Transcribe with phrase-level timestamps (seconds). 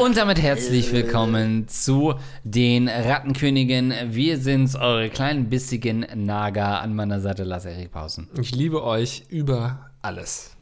[0.00, 2.14] Und damit herzlich willkommen zu
[2.44, 3.92] den Rattenkönigen.
[4.10, 6.78] Wir sind's, eure kleinen bissigen Naga.
[6.78, 8.28] An meiner Seite Lars Erik Pausen.
[8.40, 10.55] Ich liebe euch über alles.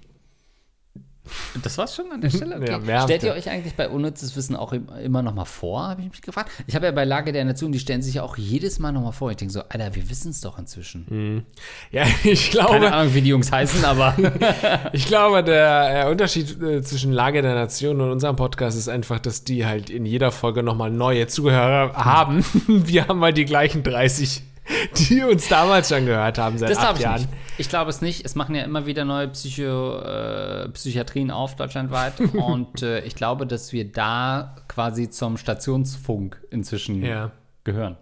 [1.62, 2.56] Das war's schon an der Stelle?
[2.64, 2.80] Okay.
[2.86, 6.02] Ja, Stellt ihr euch eigentlich bei unnützes Wissen auch im- immer noch mal vor, habe
[6.02, 6.50] ich mich gefragt.
[6.66, 9.00] Ich habe ja bei Lage der Nation, die stellen sich ja auch jedes Mal noch
[9.02, 9.30] mal vor.
[9.30, 11.45] Ich denke so, Alter, wir wissen es doch inzwischen.
[11.91, 14.14] Ja, ich Keine glaube, Ahnung, wie die Jungs heißen, aber
[14.92, 19.45] ich glaube, der Unterschied äh, zwischen Lage der Nation und unserem Podcast ist einfach, dass
[19.45, 22.45] die halt in jeder Folge nochmal neue Zuhörer haben.
[22.66, 24.42] Wir haben halt die gleichen 30,
[25.09, 27.20] die uns damals schon gehört haben seit das acht ich Jahren.
[27.20, 27.28] nicht.
[27.59, 28.24] Ich glaube es nicht.
[28.24, 32.14] Es machen ja immer wieder neue Psycho, äh, Psychiatrien auf deutschlandweit.
[32.34, 37.30] und äh, ich glaube, dass wir da quasi zum Stationsfunk inzwischen Ja.
[37.64, 37.96] gehören.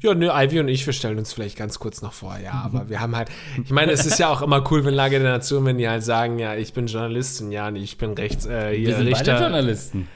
[0.00, 2.88] Ja, nö, Ivy und ich, wir stellen uns vielleicht ganz kurz noch vor, ja, aber
[2.88, 3.28] wir haben halt,
[3.62, 6.04] ich meine, es ist ja auch immer cool, wenn Lage der Nation, wenn die halt
[6.04, 9.40] sagen, ja, ich bin Journalistin, ja, ich bin rechts, äh, hier Wir sind beide Richter.
[9.40, 10.08] Journalisten.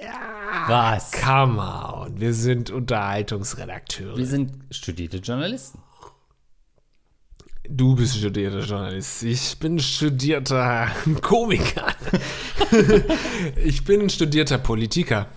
[0.00, 1.12] Ja, Was?
[1.12, 4.16] come on, wir sind Unterhaltungsredakteure.
[4.16, 5.78] Wir sind studierte Journalisten.
[7.68, 9.22] Du bist studierter Journalist.
[9.22, 10.90] Ich bin studierter
[11.22, 11.94] Komiker.
[13.64, 15.28] ich bin studierter Politiker.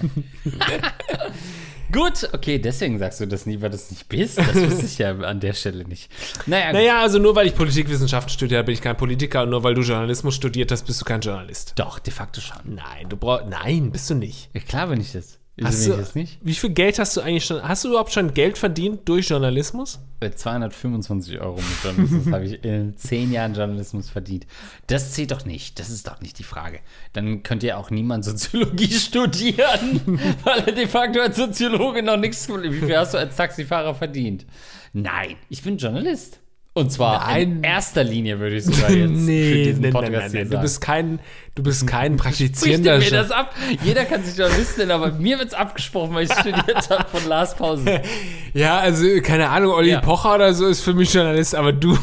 [1.92, 4.38] Gut, okay, deswegen sagst du das nie, weil du es nicht bist.
[4.38, 6.10] Das wusste ich ja an der Stelle nicht.
[6.46, 9.74] Naja, Naja, also nur weil ich Politikwissenschaften studiere, bin ich kein Politiker und nur weil
[9.74, 11.72] du Journalismus studiert hast, bist du kein Journalist.
[11.76, 12.58] doch, de facto schon.
[12.64, 13.46] Nein, du brauchst.
[13.48, 14.50] Nein, bist du nicht.
[14.52, 15.39] Ja, klar bin ich das.
[15.62, 16.38] Hast du, nicht?
[16.42, 17.62] Wie viel Geld hast du eigentlich schon?
[17.62, 19.98] Hast du überhaupt schon Geld verdient durch Journalismus?
[20.20, 24.46] Bei 225 Euro mit Journalismus habe ich in zehn Jahren Journalismus verdient.
[24.86, 25.78] Das zählt doch nicht.
[25.78, 26.80] Das ist doch nicht die Frage.
[27.12, 30.00] Dann könnte ja auch niemand Soziologie studieren,
[30.44, 32.48] weil er de facto als Soziologe noch nichts.
[32.48, 34.46] Wie viel hast du als Taxifahrer verdient?
[34.92, 36.40] Nein, ich bin Journalist.
[36.72, 37.64] Und zwar in Nein.
[37.64, 40.50] erster Linie, würde ich sogar jetzt für nee, diesen nein, Podcast nein, nein, hier nein.
[40.50, 41.20] Du bist kein,
[41.56, 43.52] du bist kein praktizierender mir das ab?
[43.82, 47.28] Jeder kann sich Journalist nennen, aber mir wird es abgesprochen, weil ich studiert habe von
[47.28, 47.88] Lars Pausen.
[48.54, 50.00] Ja, also keine Ahnung, Olli Ja.
[50.00, 51.96] Pocher oder so ist für mich Journalist, aber du.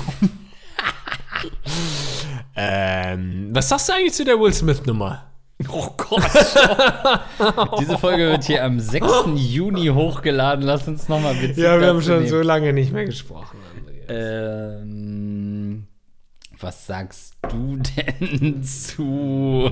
[2.56, 5.24] ähm, was sagst du eigentlich zu der Will Smith-Nummer?
[5.70, 6.22] Oh Gott.
[7.82, 9.06] Diese Folge wird hier am 6.
[9.36, 10.64] Juni hochgeladen.
[10.64, 12.28] Lass uns nochmal Ja, wir haben schon nehmen.
[12.28, 13.58] so lange nicht mehr gesprochen.
[14.10, 15.88] Ähm,
[16.60, 19.72] was sagst du denn zu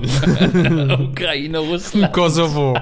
[1.10, 2.12] Ukraine, Russland?
[2.12, 2.74] Kosovo.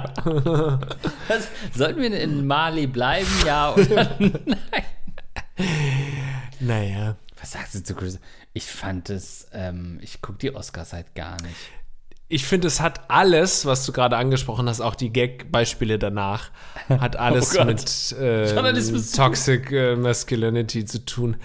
[1.29, 4.85] Was, sollten wir in Mali bleiben, ja oder nein?
[6.61, 7.17] naja.
[7.41, 8.19] Was sagst du zu Chris?
[8.55, 11.57] Ich fand es, ähm, ich gucke die Oscars halt gar nicht.
[12.35, 16.51] Ich finde, es hat alles, was du gerade angesprochen hast, auch die Gag-Beispiele danach,
[16.89, 21.37] hat alles Oh mit ähm, Toxic äh, Masculinity zu tun.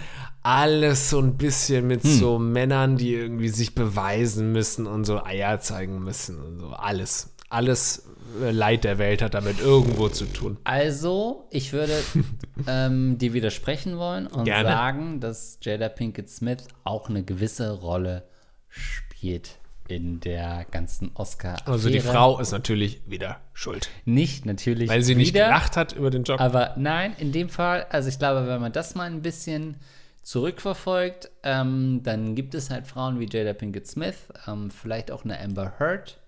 [0.42, 2.10] Alles so ein bisschen mit Hm.
[2.18, 6.70] so Männern, die irgendwie sich beweisen müssen und so Eier zeigen müssen und so.
[6.70, 7.36] Alles.
[7.50, 8.08] Alles
[8.42, 10.58] äh, Leid der Welt hat damit irgendwo zu tun.
[10.64, 11.94] Also, ich würde
[12.68, 14.70] ähm, dir widersprechen wollen und Gerne.
[14.70, 18.24] sagen, dass Jada Pinkett Smith auch eine gewisse Rolle
[18.70, 21.72] spielt in der ganzen oscar -Affäre.
[21.72, 23.90] Also die Frau ist natürlich wieder schuld.
[24.06, 24.90] Nicht natürlich.
[24.90, 26.40] Weil sie nicht wieder, gelacht hat über den Job.
[26.40, 29.78] Aber nein, in dem Fall, also ich glaube, wenn man das mal ein bisschen
[30.22, 34.16] zurückverfolgt, ähm, dann gibt es halt Frauen wie Jada Pinkett Smith,
[34.48, 36.20] ähm, vielleicht auch eine Amber Heard,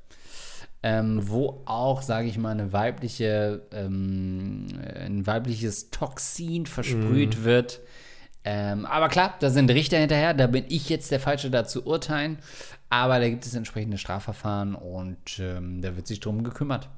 [0.81, 7.79] ähm, wo auch, sage ich mal, eine weibliche, ähm, ein weibliches Toxin versprüht wird.
[8.43, 11.85] Ähm, aber klar, da sind Richter hinterher, da bin ich jetzt der Falsche, da zu
[11.85, 12.39] urteilen.
[12.91, 16.89] Aber da gibt es entsprechende Strafverfahren und ähm, da wird sich drum gekümmert.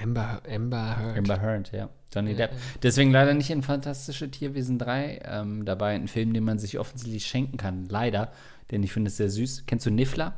[0.00, 1.18] Amber, Amber Heard.
[1.18, 1.90] Amber Heard, ja.
[2.14, 2.52] Johnny Depp.
[2.82, 5.20] Deswegen leider nicht in Fantastische Tierwesen 3.
[5.24, 7.88] Ähm, dabei ein Film, den man sich offensichtlich schenken kann.
[7.88, 8.32] Leider.
[8.70, 9.64] Denn ich finde es sehr süß.
[9.66, 10.34] Kennst du Niffler?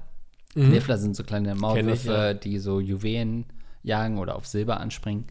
[0.54, 2.14] Niffler sind so kleine Maulwürfe, Mhm.
[2.14, 2.34] ja.
[2.34, 3.47] die so Juwelen
[3.82, 5.26] jagen oder auf Silber anspringen.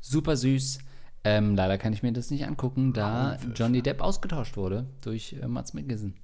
[0.00, 0.78] Super süß.
[1.22, 5.46] Ähm, leider kann ich mir das nicht angucken, da Johnny Depp ausgetauscht wurde durch äh,
[5.46, 6.14] Mats Mikkelsen.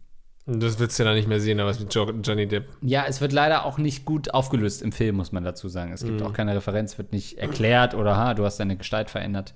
[0.59, 2.69] Das willst du ja dann nicht mehr sehen, aber was mit jo Johnny Depp.
[2.83, 5.93] Ja, es wird leider auch nicht gut aufgelöst im Film, muss man dazu sagen.
[5.93, 9.55] Es gibt auch keine Referenz, wird nicht erklärt oder ha, du hast deine Gestalt verändert.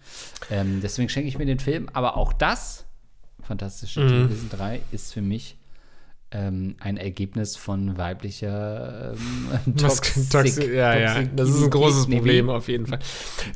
[0.50, 1.88] Ähm, deswegen schenke ich mir den Film.
[1.92, 2.84] Aber auch das,
[3.42, 5.58] Fantastische Tierwesen 3, ist für mich
[6.34, 12.50] ähm, ein Ergebnis von weiblicher ähm, Toxik- Toxi- ja, ja, das ist ein großes Problem
[12.50, 12.98] auf jeden Fall.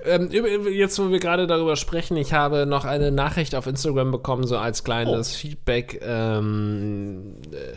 [0.04, 0.30] Ähm,
[0.72, 4.56] jetzt, wo wir gerade darüber sprechen, ich habe noch eine Nachricht auf Instagram bekommen, so
[4.56, 5.38] als kleines Oh.
[5.38, 6.00] Feedback.
[6.02, 7.76] Ähm, äh,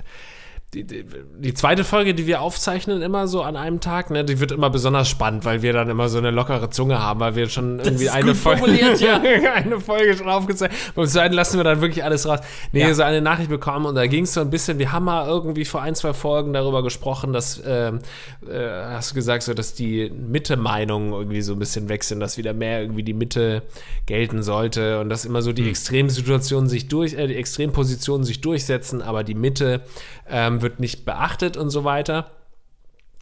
[0.74, 1.04] die, die,
[1.38, 4.70] die, zweite Folge, die wir aufzeichnen, immer so an einem Tag, ne, die wird immer
[4.70, 8.10] besonders spannend, weil wir dann immer so eine lockere Zunge haben, weil wir schon irgendwie
[8.10, 9.20] eine Folge, ja.
[9.54, 10.94] eine Folge schon aufgezeichnet haben.
[10.96, 12.40] Beim zweiten lassen wir dann wirklich alles raus.
[12.72, 12.94] Nee, ja.
[12.94, 15.66] so eine Nachricht bekommen und da ging es so ein bisschen, wir haben mal irgendwie
[15.66, 18.00] vor ein, zwei Folgen darüber gesprochen, dass, ähm,
[18.50, 22.54] äh, hast du gesagt, so, dass die Mitte-Meinungen irgendwie so ein bisschen wechseln, dass wieder
[22.54, 23.64] mehr irgendwie die Mitte
[24.06, 25.70] gelten sollte und dass immer so die hm.
[25.70, 29.82] Extremsituationen sich durch, äh, die Extrempositionen sich durchsetzen, aber die Mitte
[30.30, 32.32] ähm, wird nicht beachtet und so weiter.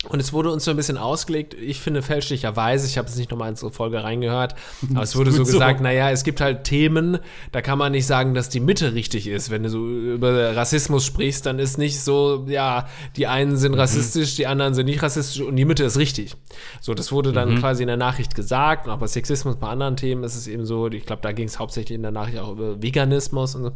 [0.07, 3.31] Und es wurde uns so ein bisschen ausgelegt, ich finde fälschlicherweise, ich habe es nicht
[3.31, 4.55] nochmal in unsere Folge reingehört,
[4.91, 5.83] aber es wurde so gesagt, so.
[5.83, 7.19] naja, es gibt halt Themen,
[7.51, 9.49] da kann man nicht sagen, dass die Mitte richtig ist.
[9.49, 12.87] Wenn du so über Rassismus sprichst, dann ist nicht so, ja,
[13.17, 13.79] die einen sind mhm.
[13.79, 16.37] rassistisch, die anderen sind nicht rassistisch und die Mitte ist richtig.
[16.79, 17.59] So, das wurde dann mhm.
[17.59, 20.65] quasi in der Nachricht gesagt und auch bei Sexismus, bei anderen Themen ist es eben
[20.65, 23.71] so, ich glaube, da ging es hauptsächlich in der Nachricht auch über Veganismus und so.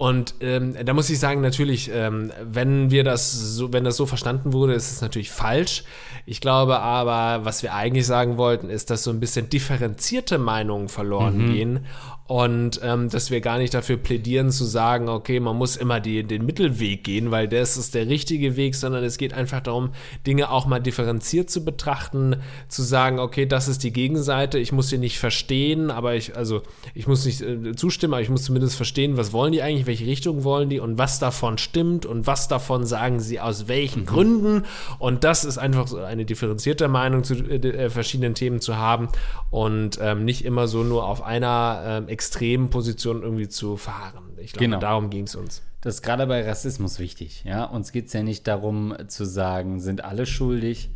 [0.00, 4.06] Und ähm, da muss ich sagen, natürlich, ähm, wenn wir das so, wenn das so
[4.06, 5.84] verstanden wurde, ist es natürlich falsch.
[6.24, 10.88] Ich glaube aber, was wir eigentlich sagen wollten, ist, dass so ein bisschen differenzierte Meinungen
[10.88, 11.52] verloren mhm.
[11.52, 11.86] gehen
[12.30, 16.22] und ähm, dass wir gar nicht dafür plädieren zu sagen, okay, man muss immer die,
[16.22, 19.90] den Mittelweg gehen, weil das ist der richtige Weg, sondern es geht einfach darum,
[20.28, 22.36] Dinge auch mal differenziert zu betrachten,
[22.68, 26.62] zu sagen, okay, das ist die Gegenseite, ich muss sie nicht verstehen, aber ich, also
[26.94, 30.06] ich muss nicht äh, zustimmen, aber ich muss zumindest verstehen, was wollen die eigentlich, welche
[30.06, 34.06] Richtung wollen die und was davon stimmt und was davon sagen sie aus welchen mhm.
[34.06, 34.62] Gründen.
[35.00, 39.08] Und das ist einfach so eine differenzierte Meinung zu äh, äh verschiedenen Themen zu haben
[39.50, 44.36] und ähm, nicht immer so nur auf einer ähm, extremen Position irgendwie zu verharren.
[44.36, 44.78] Ich glaube, genau.
[44.78, 45.62] darum ging es uns.
[45.80, 47.44] Das ist gerade bei Rassismus wichtig.
[47.46, 47.64] Ja?
[47.64, 50.90] Uns geht es ja nicht darum zu sagen, sind alle schuldig,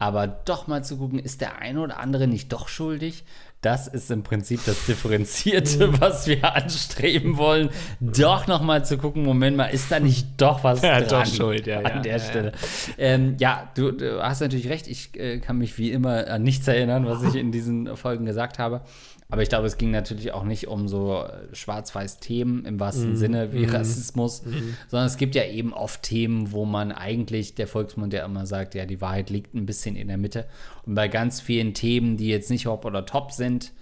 [0.00, 3.22] aber doch mal zu gucken, ist der eine oder andere nicht doch schuldig?
[3.60, 6.00] Das ist im Prinzip das Differenzierte, mhm.
[6.00, 7.70] was wir anstreben wollen.
[8.00, 11.34] Doch noch mal zu gucken, Moment mal, ist da nicht doch was ja, dran doch
[11.34, 12.52] schuld, ja, an ja, der ja, Stelle?
[12.52, 14.88] Ja, ähm, ja du, du, hast natürlich recht.
[14.88, 18.58] Ich äh, kann mich wie immer an nichts erinnern, was ich in diesen Folgen gesagt
[18.58, 18.82] habe.
[19.30, 23.16] Aber ich glaube, es ging natürlich auch nicht um so schwarz-weiß Themen im wahrsten mm,
[23.16, 24.76] Sinne wie mm, Rassismus, mm.
[24.88, 28.74] sondern es gibt ja eben oft Themen, wo man eigentlich, der Volksmund ja immer sagt,
[28.74, 30.46] ja, die Wahrheit liegt ein bisschen in der Mitte.
[30.84, 33.72] Und bei ganz vielen Themen, die jetzt nicht hopp oder top sind,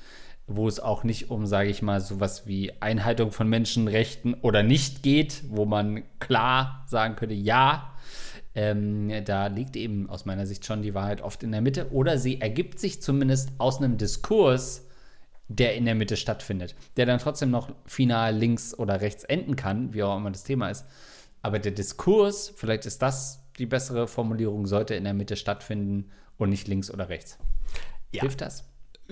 [0.46, 5.02] wo es auch nicht um, sage ich mal, sowas wie Einhaltung von Menschenrechten oder nicht
[5.02, 7.92] geht, wo man klar sagen könnte, ja,
[8.54, 12.18] ähm, da liegt eben aus meiner Sicht schon die Wahrheit oft in der Mitte oder
[12.18, 14.86] sie ergibt sich zumindest aus einem Diskurs,
[15.56, 19.92] der in der Mitte stattfindet, der dann trotzdem noch final links oder rechts enden kann,
[19.94, 20.86] wie auch immer das Thema ist.
[21.42, 26.50] Aber der Diskurs, vielleicht ist das die bessere Formulierung, sollte in der Mitte stattfinden und
[26.50, 27.38] nicht links oder rechts.
[28.12, 28.22] Ja.
[28.22, 28.64] Hilft das?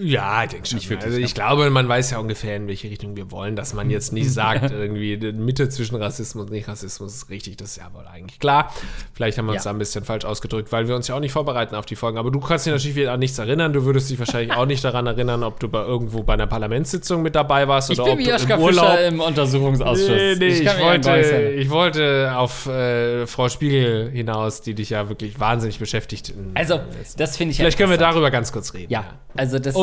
[0.03, 0.81] Ja, ich denke schon.
[0.81, 3.91] Wirklich, also ich glaube, man weiß ja ungefähr, in welche Richtung wir wollen, dass man
[3.91, 8.07] jetzt nicht sagt, irgendwie Mitte zwischen Rassismus und Nicht-Rassismus ist richtig, das ist ja wohl
[8.07, 8.73] eigentlich klar.
[9.15, 9.71] Vielleicht haben wir uns ja.
[9.71, 12.19] da ein bisschen falsch ausgedrückt, weil wir uns ja auch nicht vorbereiten auf die Folgen.
[12.19, 13.73] Aber du kannst dich natürlich wieder an nichts erinnern.
[13.73, 17.23] Du würdest dich wahrscheinlich auch nicht daran erinnern, ob du bei irgendwo bei einer Parlamentssitzung
[17.23, 20.09] mit dabei warst oder ich bin ob du im Urlaub Fischer im Untersuchungsausschuss.
[20.09, 24.91] Nee, nee, ich, ich wollte, ich wollte auf äh, Frau Spiegel hinaus, die dich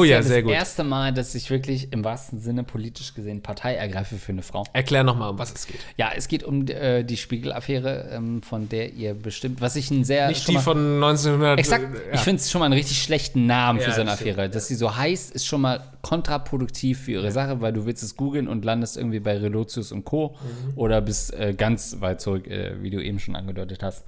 [0.10, 4.32] ja das erste Mal, dass ich wirklich im wahrsten Sinne politisch gesehen Partei ergreife für
[4.32, 4.66] eine Frau.
[4.74, 5.80] Erklär nochmal, um was es geht.
[5.98, 10.04] Ja, es geht um äh, die Spiegel-Affäre, ähm, von der ihr bestimmt, was ich ein
[10.04, 10.28] sehr.
[10.28, 11.60] Nicht die mal, von 1900.
[11.60, 11.96] Exakt.
[11.96, 12.14] Äh, ja.
[12.14, 14.42] Ich finde es schon mal einen richtig schlechten Namen für so eine Affäre.
[14.42, 18.04] Stimmt, Dass sie so heißt, ist schon mal kontraproduktiv für ihre Sache, weil du willst
[18.04, 20.38] es googeln und landest irgendwie bei Relotius und Co.
[20.42, 20.78] Mhm.
[20.78, 24.06] oder bist äh, ganz weit zurück, äh, wie du eben schon angedeutet hast.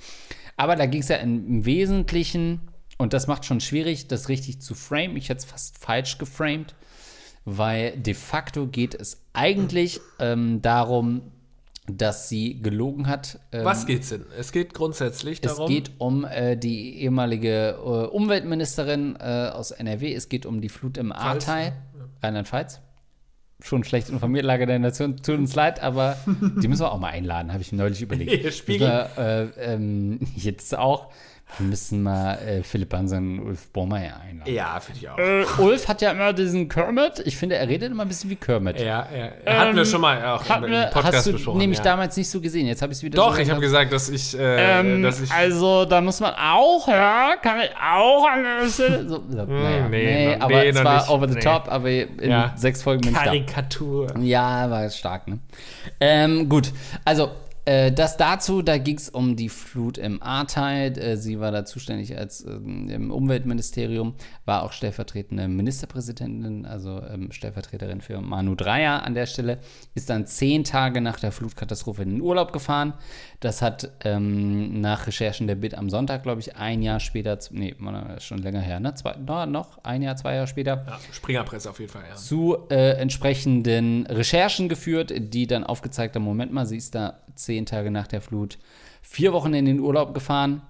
[0.57, 2.59] Aber da ging es ja im Wesentlichen
[2.99, 5.15] und das macht schon schwierig, das richtig zu frame.
[5.15, 6.75] Ich hätte es fast falsch geframed,
[7.45, 11.21] weil de facto geht es eigentlich ähm, darum,
[11.87, 13.39] dass sie gelogen hat.
[13.53, 14.25] Ähm, Was geht's denn?
[14.37, 15.63] Es geht grundsätzlich darum.
[15.63, 20.13] Es geht um äh, die ehemalige äh, Umweltministerin äh, aus NRW.
[20.13, 21.73] Es geht um die Flut im Ahrtal.
[22.21, 22.81] Rheinland-Pfalz.
[23.61, 25.17] Schon schlecht informiert, Lage der Nation.
[25.17, 26.17] Tut uns leid, aber
[26.61, 28.53] die müssen wir auch mal einladen, habe ich neulich überlegt.
[28.53, 29.09] Spiegel.
[29.15, 31.11] Wir, äh, ähm, jetzt auch.
[31.57, 34.53] Wir müssen mal äh, Philipp Bansen und Ulf Bormeier einladen.
[34.53, 35.17] Ja, finde ich auch.
[35.17, 37.21] Äh, Ulf hat ja immer diesen Kermit.
[37.25, 38.79] Ich finde, er redet immer ein bisschen wie Kermit.
[38.79, 39.53] Ja, ja.
[39.53, 41.57] Hatten ähm, wir schon mal auch im, im Podcast hast du besprochen.
[41.57, 41.83] nämlich ja.
[41.83, 42.67] damals nicht so gesehen.
[42.67, 45.21] Jetzt habe ich es wieder Doch, so ich habe gesagt, dass ich, äh, ähm, dass
[45.21, 45.31] ich.
[45.31, 49.09] Also, da muss man auch, ja, kann ich auch an der Stelle.
[49.09, 51.09] So, so, hm, naja, nee, nee, aber nee, es war nicht.
[51.09, 51.41] over the nee.
[51.41, 52.53] top, aber in ja.
[52.55, 54.17] sechs Folgen bin Karikatur.
[54.19, 55.39] Ja, war stark, ne?
[55.99, 56.71] Ähm, gut.
[57.03, 57.31] Also,
[57.69, 60.97] Äh, das dazu, da ging es um die Flut im Ahrteil.
[60.97, 67.31] Äh, sie war da zuständig als ähm, im Umweltministerium, war auch stellvertretende Ministerpräsidentin, also ähm,
[67.31, 69.59] Stellvertreterin für Manu Dreyer an der Stelle,
[69.93, 72.95] ist dann zehn Tage nach der Flutkatastrophe in den Urlaub gefahren.
[73.39, 77.73] Das hat ähm, nach Recherchen der BIT am Sonntag, glaube ich, ein Jahr später, nee,
[78.19, 78.93] schon länger her, ne?
[78.95, 79.15] Zwei,
[79.45, 80.83] noch ein Jahr, zwei Jahre später.
[80.85, 82.15] Ja, Springerpresse auf jeden Fall, ja.
[82.15, 87.65] Zu äh, entsprechenden Recherchen geführt, die dann aufgezeigt haben: Moment mal, sie ist da zehn
[87.65, 88.57] Tage nach der Flut
[89.01, 90.61] vier Wochen in den Urlaub gefahren.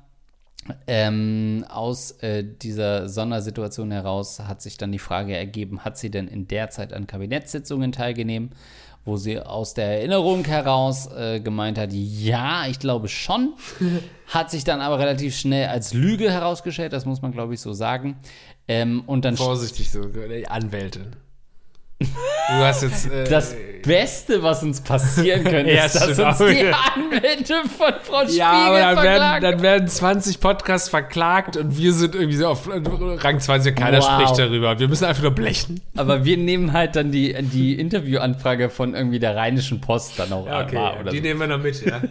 [0.86, 6.28] Ähm, aus äh, dieser Sondersituation heraus hat sich dann die Frage ergeben, hat sie denn
[6.28, 8.52] in der Zeit an Kabinettssitzungen teilgenommen?
[9.10, 13.54] Wo sie aus der Erinnerung heraus äh, gemeint hat, ja, ich glaube schon.
[14.28, 17.74] hat sich dann aber relativ schnell als Lüge herausgestellt, das muss man, glaube ich, so
[17.74, 18.18] sagen.
[18.68, 21.16] Ähm, und dann Vorsichtig so, die Anwältin.
[22.00, 23.12] Du hast jetzt.
[23.12, 28.38] Äh, das Beste, was uns passieren könnte, ist, dass uns die Anwälte von Frau Spiegel
[28.38, 32.68] Ja, aber dann werden, dann werden 20 Podcasts verklagt und wir sind irgendwie so auf
[32.70, 34.12] Rang 20 und keiner wow.
[34.14, 34.80] spricht darüber.
[34.80, 35.82] Wir müssen einfach nur blechen.
[35.96, 40.46] Aber wir nehmen halt dann die, die Interviewanfrage von irgendwie der Rheinischen Post dann auch
[40.46, 41.00] ja, okay.
[41.00, 41.24] Oder die so.
[41.24, 42.02] nehmen wir noch mit, ja.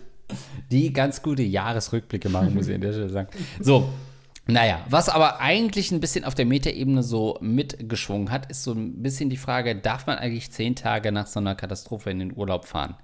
[0.70, 3.28] die ganz gute Jahresrückblicke machen, muss ich an der Stelle sagen.
[3.60, 3.88] So,
[4.46, 9.02] naja, was aber eigentlich ein bisschen auf der Metaebene so mitgeschwungen hat, ist so ein
[9.02, 12.64] bisschen die Frage, darf man eigentlich zehn Tage nach so einer Katastrophe in den Urlaub
[12.64, 12.96] fahren?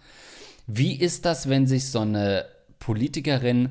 [0.66, 2.45] Wie ist das, wenn sich so eine
[2.80, 3.71] Politikerin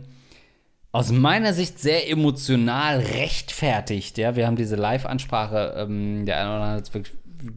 [0.94, 4.18] aus meiner Sicht sehr emotional rechtfertigt?
[4.18, 7.16] Ja, wir haben diese Live-Ansprache, ähm, der eine oder andere hat es wirklich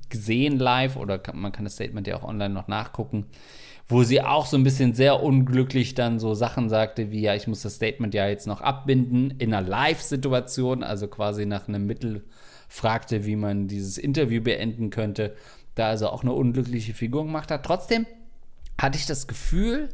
[0.08, 3.26] gesehen live oder kann, man kann das Statement ja auch online noch nachgucken
[3.90, 7.48] wo sie auch so ein bisschen sehr unglücklich dann so Sachen sagte, wie ja, ich
[7.48, 12.24] muss das Statement ja jetzt noch abbinden in einer Live-Situation, also quasi nach einem Mittel
[12.68, 15.34] fragte, wie man dieses Interview beenden könnte,
[15.74, 17.66] da also auch eine unglückliche Figur gemacht hat.
[17.66, 18.06] Trotzdem
[18.80, 19.88] hatte ich das Gefühl,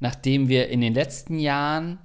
[0.00, 1.98] nachdem wir in den letzten Jahren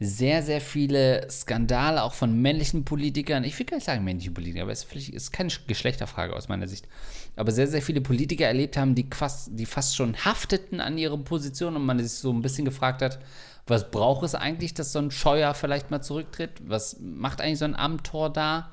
[0.00, 4.62] sehr, sehr viele Skandale auch von männlichen Politikern, ich will gar nicht sagen männlichen Politikern,
[4.62, 6.86] aber es ist keine Geschlechterfrage aus meiner Sicht,
[7.34, 11.18] aber sehr, sehr viele Politiker erlebt haben, die fast, die fast schon hafteten an ihre
[11.18, 13.18] Position und man sich so ein bisschen gefragt hat,
[13.66, 16.52] was braucht es eigentlich, dass so ein Scheuer vielleicht mal zurücktritt?
[16.66, 18.70] Was macht eigentlich so ein Amtor da?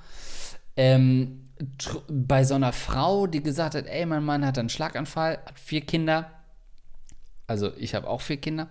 [0.78, 1.50] Ähm,
[2.08, 5.82] bei so einer Frau, die gesagt hat, ey, mein Mann hat einen Schlaganfall, hat vier
[5.82, 6.32] Kinder,
[7.48, 8.70] also ich habe auch vier Kinder,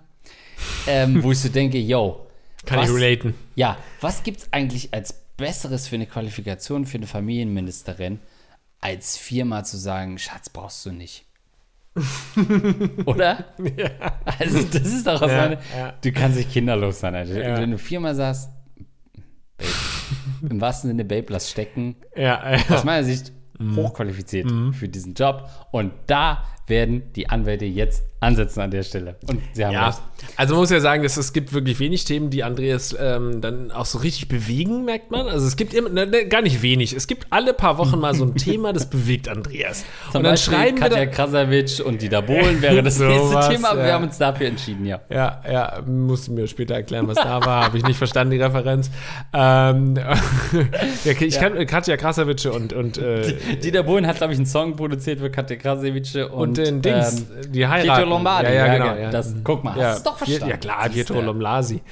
[0.87, 2.27] ähm, wo ich so denke, yo,
[2.67, 3.35] kann was, ich relaten.
[3.55, 8.21] Ja, was gibt es eigentlich als Besseres für eine Qualifikation für eine Familienministerin,
[8.81, 11.25] als viermal zu sagen, Schatz, brauchst du nicht.
[13.07, 13.45] Oder?
[13.77, 14.19] Ja.
[14.25, 15.95] Also, das ist doch was ja, meine, ja.
[16.01, 17.15] Du kannst nicht kinderlos sein.
[17.15, 17.57] Also, ja.
[17.59, 18.51] Wenn du viermal sagst,
[19.57, 19.71] Babe,
[20.51, 21.97] im wahrsten Sinne, Babe, lass stecken.
[22.17, 23.77] Ja, Aus meiner Sicht mhm.
[23.77, 24.73] hochqualifiziert mhm.
[24.73, 25.49] für diesen Job.
[25.71, 29.17] Und da werden die Anwälte jetzt ansetzen an der Stelle.
[29.29, 30.03] Und sie haben ja, recht.
[30.37, 33.71] Also man muss ja sagen, dass es gibt wirklich wenig Themen, die Andreas ähm, dann
[33.71, 35.29] auch so richtig bewegen, merkt man.
[35.29, 36.95] Also es gibt immer, ne, ne, gar nicht wenig.
[36.95, 39.85] Es gibt alle paar Wochen mal so ein Thema, das bewegt Andreas.
[40.11, 43.35] Zum und dann Beispiel schreiben Katja wir Krasavitsch und Dieter Bohlen wäre das so nächste
[43.35, 43.87] was, Thema, aber ja.
[43.87, 45.01] wir haben uns dafür entschieden, ja.
[45.11, 47.65] Ja, ja, musst du mir später erklären, was da war.
[47.65, 48.91] Habe ich nicht verstanden, die Referenz.
[49.35, 49.97] Ähm,
[51.05, 51.41] ja, ich ja.
[51.41, 55.31] kann Katja Krasavitsch und, und äh, Dieter Bohlen hat, glaube ich, einen Song produziert für
[55.31, 58.07] Katja Krasavitsch und, und den Dings, ähm, die Heirat.
[58.07, 58.49] Lombardi.
[58.49, 58.95] Ja, ja, genau.
[58.95, 59.11] Ja.
[59.11, 60.49] Das, guck mal, ja, hast du doch verstanden.
[60.49, 61.83] Ja, klar, Pietro Lomlasi.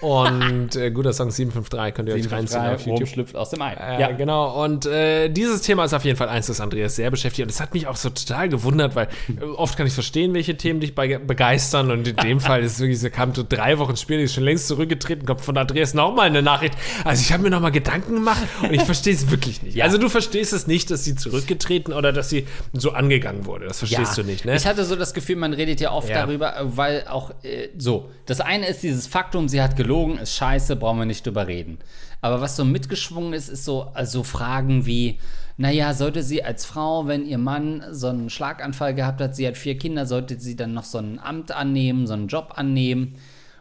[0.00, 3.08] Und äh, guter Song 753 könnt ihr euch reinziehen auf YouTube.
[3.08, 3.72] schlüpft aus dem Ei.
[3.72, 4.64] Äh, ja, genau.
[4.64, 7.46] Und äh, dieses Thema ist auf jeden Fall eins, das Andreas sehr beschäftigt.
[7.46, 9.08] Und es hat mich auch so total gewundert, weil
[9.40, 11.90] äh, oft kann ich verstehen, welche Themen dich begeistern.
[11.90, 14.44] Und in dem Fall ist es wirklich, sie kam so drei Wochen später, ist schon
[14.44, 16.74] längst zurückgetreten, kommt von Andreas nochmal eine Nachricht.
[17.04, 19.68] Also ich habe mir nochmal Gedanken gemacht und ich verstehe es wirklich nicht.
[19.78, 19.84] Ja.
[19.84, 23.66] Also du verstehst es nicht, dass sie zurückgetreten oder dass sie so angegangen wurde.
[23.66, 24.22] Das verstehst ja.
[24.24, 24.56] du nicht, ne?
[24.56, 28.40] Ich hatte so das Gefühl, man redet ja oft darüber, weil auch äh, so, das
[28.40, 31.78] eine ist dieses Faktum, sie hat gelogen, ist scheiße, brauchen wir nicht drüber reden.
[32.20, 35.18] Aber was so mitgeschwungen ist, ist so also Fragen wie,
[35.56, 39.56] naja, sollte sie als Frau, wenn ihr Mann so einen Schlaganfall gehabt hat, sie hat
[39.56, 43.14] vier Kinder, sollte sie dann noch so ein Amt annehmen, so einen Job annehmen?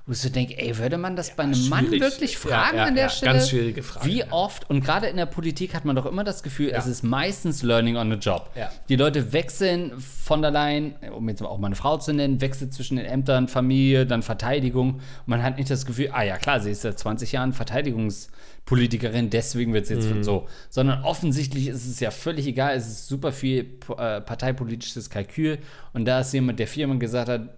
[0.07, 1.69] Wo ich so denke, ey, würde man das ja, bei einem schwierig.
[1.69, 3.33] Mann wirklich fragen ja, ja, an der Stelle?
[3.33, 4.05] Ganz schwierige Frage.
[4.05, 7.03] Wie oft, und gerade in der Politik hat man doch immer das Gefühl, es ist
[7.03, 8.49] meistens Learning on the Job.
[8.87, 12.95] Die Leute wechseln von allein, um jetzt auch mal eine Frau zu nennen, wechselt zwischen
[12.95, 14.95] den Ämtern, Familie, dann Verteidigung.
[14.95, 19.29] Und man hat nicht das Gefühl, ah ja, klar, sie ist seit 20 Jahren Verteidigungspolitikerin,
[19.29, 20.23] deswegen wird es jetzt mhm.
[20.23, 20.47] so.
[20.69, 25.57] Sondern offensichtlich ist es ja völlig egal, es ist super viel äh, parteipolitisches Kalkül.
[25.91, 27.49] Und da ist jemand, der Firmen gesagt hat,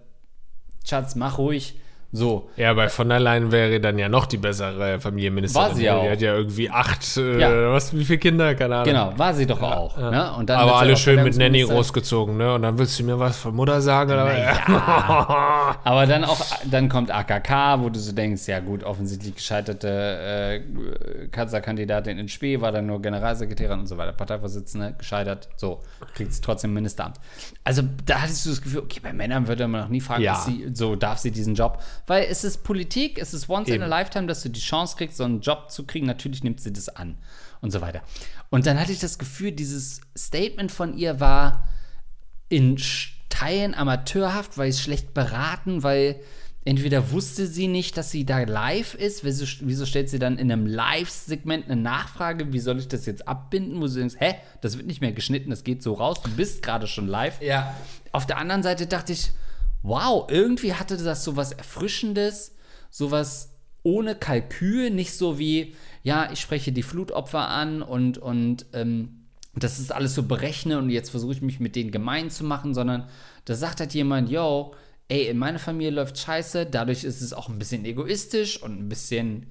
[0.84, 1.76] Schatz, mach ruhig
[2.12, 2.50] So.
[2.56, 5.68] Ja, bei von der Leyen wäre dann ja noch die bessere Familienministerin.
[5.68, 6.10] War sie ja Die auch.
[6.12, 7.72] hat ja irgendwie acht, äh, Ja.
[7.72, 8.54] was, wie viele Kinder?
[8.56, 8.86] Keine Ahnung.
[8.86, 9.96] Genau, war sie doch auch.
[9.96, 10.32] Ne?
[10.36, 12.54] Und dann Aber alle schön mit Nanny großgezogen, ne?
[12.54, 14.10] Und dann willst du mir was von Mutter sagen?
[14.10, 14.26] Oder?
[15.84, 16.40] Aber dann auch,
[16.70, 22.60] dann kommt AKK, wo du so denkst, ja gut, offensichtlich gescheiterte äh, Kanzlerkandidatin in Spee,
[22.60, 25.80] war dann nur Generalsekretärin und so weiter, Parteivorsitzende, gescheitert, so,
[26.14, 27.16] kriegt sie trotzdem Ministeramt.
[27.64, 30.34] Also da hattest du das Gefühl, okay, bei Männern würde man noch nie fragen, Ja.
[30.34, 33.84] sie, so darf sie diesen Job, weil es ist Politik, es ist once in Eben.
[33.84, 36.72] a lifetime, dass du die Chance kriegst, so einen Job zu kriegen, natürlich nimmt sie
[36.72, 37.16] das an
[37.60, 38.02] und so weiter.
[38.50, 41.68] Und dann hatte ich das Gefühl, dieses Statement von ihr war,
[42.48, 42.76] in
[43.28, 46.18] Teilen amateurhaft, weil es schlecht beraten, weil
[46.64, 50.50] entweder wusste sie nicht, dass sie da live ist, wieso, wieso stellt sie dann in
[50.50, 54.76] einem Live-Segment eine Nachfrage, wie soll ich das jetzt abbinden, wo du denkst, hä, das
[54.76, 57.40] wird nicht mehr geschnitten, das geht so raus, du bist gerade schon live.
[57.40, 57.76] Ja.
[58.10, 59.30] Auf der anderen Seite dachte ich,
[59.82, 62.56] wow, irgendwie hatte das sowas Erfrischendes,
[62.90, 69.26] sowas ohne Kalkül, nicht so wie, ja, ich spreche die Flutopfer an und, und ähm,
[69.54, 72.74] das ist alles so berechne und jetzt versuche ich mich mit denen gemein zu machen,
[72.74, 73.08] sondern
[73.46, 74.74] da sagt halt jemand, yo,
[75.08, 78.88] ey, in meiner Familie läuft scheiße, dadurch ist es auch ein bisschen egoistisch und ein
[78.88, 79.46] bisschen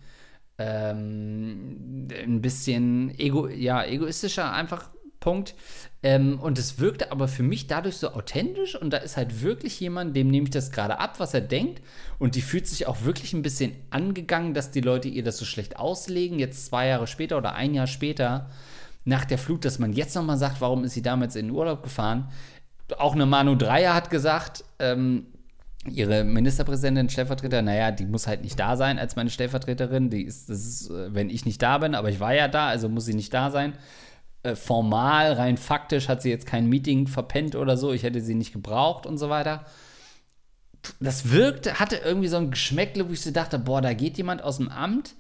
[0.60, 5.56] ähm, ein bisschen ego, ja, egoistischer einfach Punkt.
[6.02, 9.80] Ähm, und es wirkte aber für mich dadurch so authentisch und da ist halt wirklich
[9.82, 11.82] jemand, dem nehme ich das gerade ab, was er denkt.
[12.20, 15.46] Und die fühlt sich auch wirklich ein bisschen angegangen, dass die Leute ihr das so
[15.46, 18.50] schlecht auslegen, jetzt zwei Jahre später oder ein Jahr später
[19.04, 21.84] nach der Flut, dass man jetzt nochmal sagt, warum ist sie damals in den Urlaub
[21.84, 22.30] gefahren.
[22.98, 25.26] Auch eine Manu Dreier hat gesagt, ähm,
[25.86, 30.10] ihre Ministerpräsidentin, Stellvertreter, naja, die muss halt nicht da sein als meine Stellvertreterin.
[30.10, 32.68] Die ist, das ist, äh, wenn ich nicht da bin, aber ich war ja da,
[32.68, 33.74] also muss sie nicht da sein.
[34.42, 37.92] Äh, formal, rein faktisch hat sie jetzt kein Meeting verpennt oder so.
[37.92, 39.66] Ich hätte sie nicht gebraucht und so weiter.
[41.02, 44.42] Das wirkte, hatte irgendwie so ein Geschmäckle, wo ich so dachte, boah, da geht jemand
[44.42, 45.16] aus dem Amt,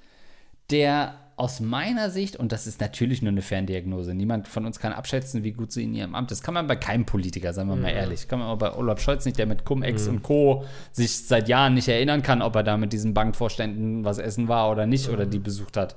[0.69, 4.91] der aus meiner Sicht, und das ist natürlich nur eine Ferndiagnose, niemand von uns kann
[4.91, 6.43] abschätzen, wie gut sie in ihrem Amt ist.
[6.43, 8.27] Kann man bei keinem Politiker, sagen wir mal ehrlich.
[8.27, 10.65] Kann man auch bei Olaf Scholz nicht, der mit Cum-Ex und Co.
[10.91, 14.69] sich seit Jahren nicht erinnern kann, ob er da mit diesen Bankvorständen was essen war
[14.69, 15.95] oder nicht oder die besucht hat.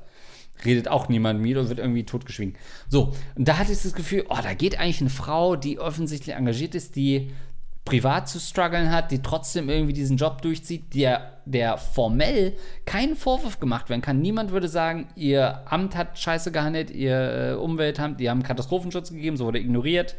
[0.64, 2.54] Redet auch niemand mit und wird irgendwie totgeschwiegen.
[2.88, 6.36] So, und da hatte ich das Gefühl, oh, da geht eigentlich eine Frau, die offensichtlich
[6.36, 7.32] engagiert ist, die
[7.84, 13.58] privat zu strugglen hat, die trotzdem irgendwie diesen Job durchzieht, der, der formell keinen Vorwurf
[13.58, 14.20] gemacht werden kann.
[14.20, 19.36] Niemand würde sagen, ihr Amt hat scheiße gehandelt, ihr äh, Umweltamt, die haben Katastrophenschutz gegeben,
[19.36, 20.14] so wurde ignoriert.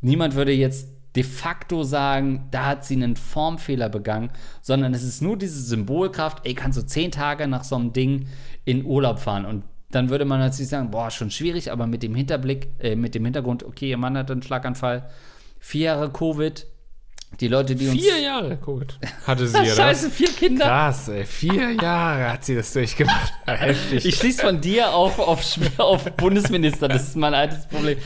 [0.00, 4.30] Niemand würde jetzt de facto sagen, da hat sie einen Formfehler begangen,
[4.62, 8.28] sondern es ist nur diese Symbolkraft, ey, kannst du zehn Tage nach so einem Ding
[8.64, 9.44] in Urlaub fahren?
[9.44, 13.14] Und dann würde man natürlich sagen, boah, schon schwierig, aber mit dem Hinterblick, äh, mit
[13.14, 15.08] dem Hintergrund, okay, ihr Mann hat einen Schlaganfall,
[15.58, 16.66] vier Jahre Covid,
[17.40, 18.98] die Leute, die uns Vier Jahre, gut.
[19.26, 19.66] Hatte sie, oder?
[19.66, 20.64] Scheiße, vier Kinder.
[20.66, 21.24] Krass, ey.
[21.24, 23.32] Vier Jahre hat sie das durchgemacht.
[23.46, 24.04] Heftig.
[24.04, 25.44] Ich schließe von dir auf, auf,
[25.78, 27.98] auf Bundesminister, das ist mein altes Problem.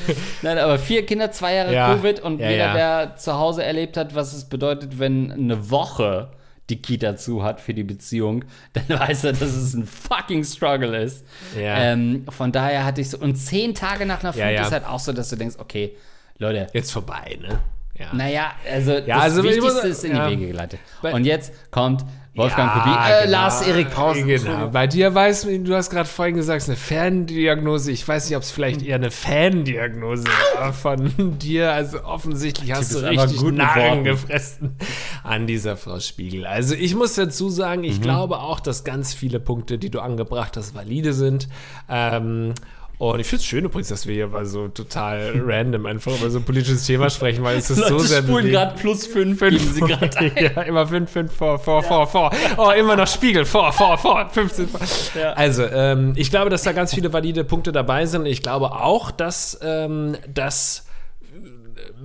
[0.42, 1.94] Nein, aber vier Kinder, zwei Jahre Ja.
[1.94, 2.74] Covid und Ja, jeder, ja.
[3.04, 6.30] der zu Hause erlebt hat, was es bedeutet, wenn eine Woche
[6.70, 10.96] die Kita zu hat für die Beziehung, dann weiß er, dass es ein fucking Struggle
[11.00, 11.24] ist.
[11.56, 11.76] Ja.
[11.78, 14.62] Ähm, von daher hatte ich so, und zehn Tage nach einer Flut Ja, ja.
[14.62, 15.96] ist halt auch so, dass du denkst, okay,
[16.38, 17.60] Leute, Jetzt vorbei, ne?
[17.98, 18.14] Ja.
[18.14, 20.28] naja, also das also ich Wichtigste muss- ist in ja.
[20.28, 20.80] die Wege geleitet.
[21.02, 22.04] Und jetzt kommt
[22.34, 23.38] Wolfgang Ja, Kubie, äh, genau.
[23.38, 24.26] Lars Erik Pausen.
[24.26, 24.68] Genau.
[24.68, 27.90] Bei dir weiß man, du hast gerade vorhin gesagt, es ist eine Ferndiagnose.
[27.92, 30.24] Ich weiß nicht, ob es vielleicht eher eine Fandiagnose
[30.58, 31.72] war von dir.
[31.72, 34.04] Also offensichtlich hast du richtig Narren Worten.
[34.04, 34.76] gefressen
[35.24, 36.44] an dieser Frau Spiegel.
[36.46, 37.86] Also ich muss dazu sagen, Mhm.
[37.88, 41.48] ich glaube auch, dass ganz viele Punkte, die du angebracht hast, valide sind.
[41.88, 42.52] Ähm,
[42.98, 46.30] und ich finde es schön übrigens, dass wir hier mal so total random einfach über
[46.30, 49.38] so ein politisches Thema sprechen, weil es ist so Leute sehr spulen gerade plus fünf,
[49.40, 50.32] geben sie gerade ein.
[50.40, 52.30] ja, immer 5, 5, vor, vor, vor, vor.
[52.56, 54.80] Oh, immer noch Spiegel, vor, vor, vor, 15 vor.
[55.20, 55.32] Ja.
[55.32, 58.24] Also, ähm, ich glaube, dass da ganz viele valide Punkte dabei sind.
[58.24, 60.85] Ich glaube auch, dass, ähm, dass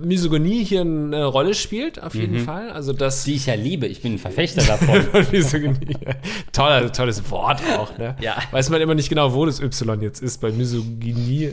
[0.00, 2.70] Misogynie hier eine Rolle spielt, auf jeden Fall.
[2.70, 5.00] Also, dass Die ich ja liebe, ich bin ein Verfechter davon.
[5.32, 5.96] Misogynie.
[6.52, 8.16] Toller, tolles Wort auch, ne?
[8.20, 8.36] Ja.
[8.50, 11.50] Weiß man immer nicht genau, wo das Y jetzt ist bei Misogynie.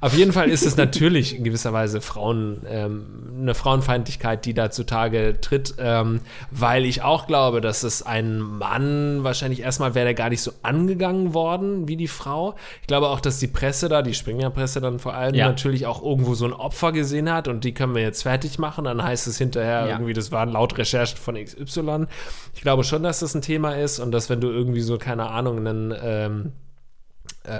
[0.00, 3.06] Auf jeden Fall ist es natürlich in gewisser Weise Frauen, ähm,
[3.40, 9.24] eine Frauenfeindlichkeit, die da zutage tritt, ähm, weil ich auch glaube, dass es ein Mann
[9.24, 12.54] wahrscheinlich erstmal wäre der gar nicht so angegangen worden wie die Frau.
[12.82, 15.48] Ich glaube auch, dass die Presse da, die Springer-Presse dann vor allem Ja.
[15.48, 18.84] natürlich auch irgendwo so ein Opfer gesehen hat und die können wir jetzt fertig machen.
[18.84, 19.92] Dann heißt es hinterher Ja.
[19.92, 22.06] irgendwie, das waren laut Recherchen von XY.
[22.54, 25.28] Ich glaube schon, dass das ein Thema ist und dass wenn du irgendwie so, keine
[25.30, 26.52] Ahnung, einen, ähm,
[27.44, 27.50] äh,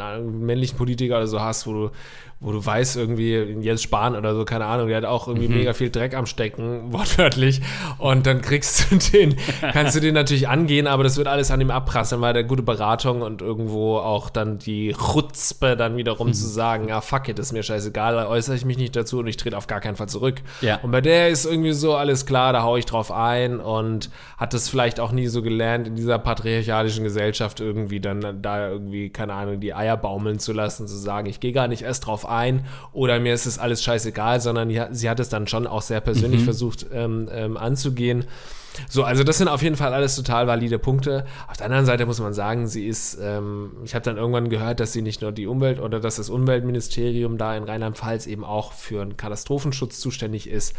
[0.00, 1.90] einen männlichen Politiker oder so hast, wo du,
[2.40, 5.54] wo du weißt, irgendwie, Jens Spahn oder so, keine Ahnung, der hat auch irgendwie Mhm.
[5.56, 7.60] mega viel Dreck am Stecken, wortwörtlich.
[7.98, 9.34] Und dann kriegst du den,
[9.72, 12.62] kannst du den natürlich angehen, aber das wird alles an ihm abprasseln, weil der gute
[12.62, 16.34] Beratung und irgendwo auch dann die Chutzpe dann wiederum Mhm.
[16.34, 19.26] zu sagen, ja, fuck it, ist mir scheißegal, da äußere ich mich nicht dazu und
[19.26, 20.36] ich trete auf gar keinen Fall zurück.
[20.60, 20.78] Ja.
[20.82, 24.54] Und bei der ist irgendwie so, alles klar, da hau ich drauf ein und hat
[24.54, 29.34] das vielleicht auch nie so gelernt, in dieser patriarchalischen Gesellschaft irgendwie dann da irgendwie, keine
[29.34, 32.66] Ahnung, die Eier baumeln zu lassen, zu sagen, ich gehe gar nicht erst drauf ein
[32.92, 36.44] oder mir ist es alles scheißegal, sondern sie hat es dann schon auch sehr persönlich
[36.44, 38.24] versucht ähm, ähm, anzugehen.
[38.88, 41.26] So, also das sind auf jeden Fall alles total valide Punkte.
[41.48, 44.80] Auf der anderen Seite muss man sagen, sie ist, ähm, ich habe dann irgendwann gehört,
[44.80, 48.72] dass sie nicht nur die Umwelt oder dass das Umweltministerium da in Rheinland-Pfalz eben auch
[48.72, 50.74] für einen Katastrophenschutz zuständig ist.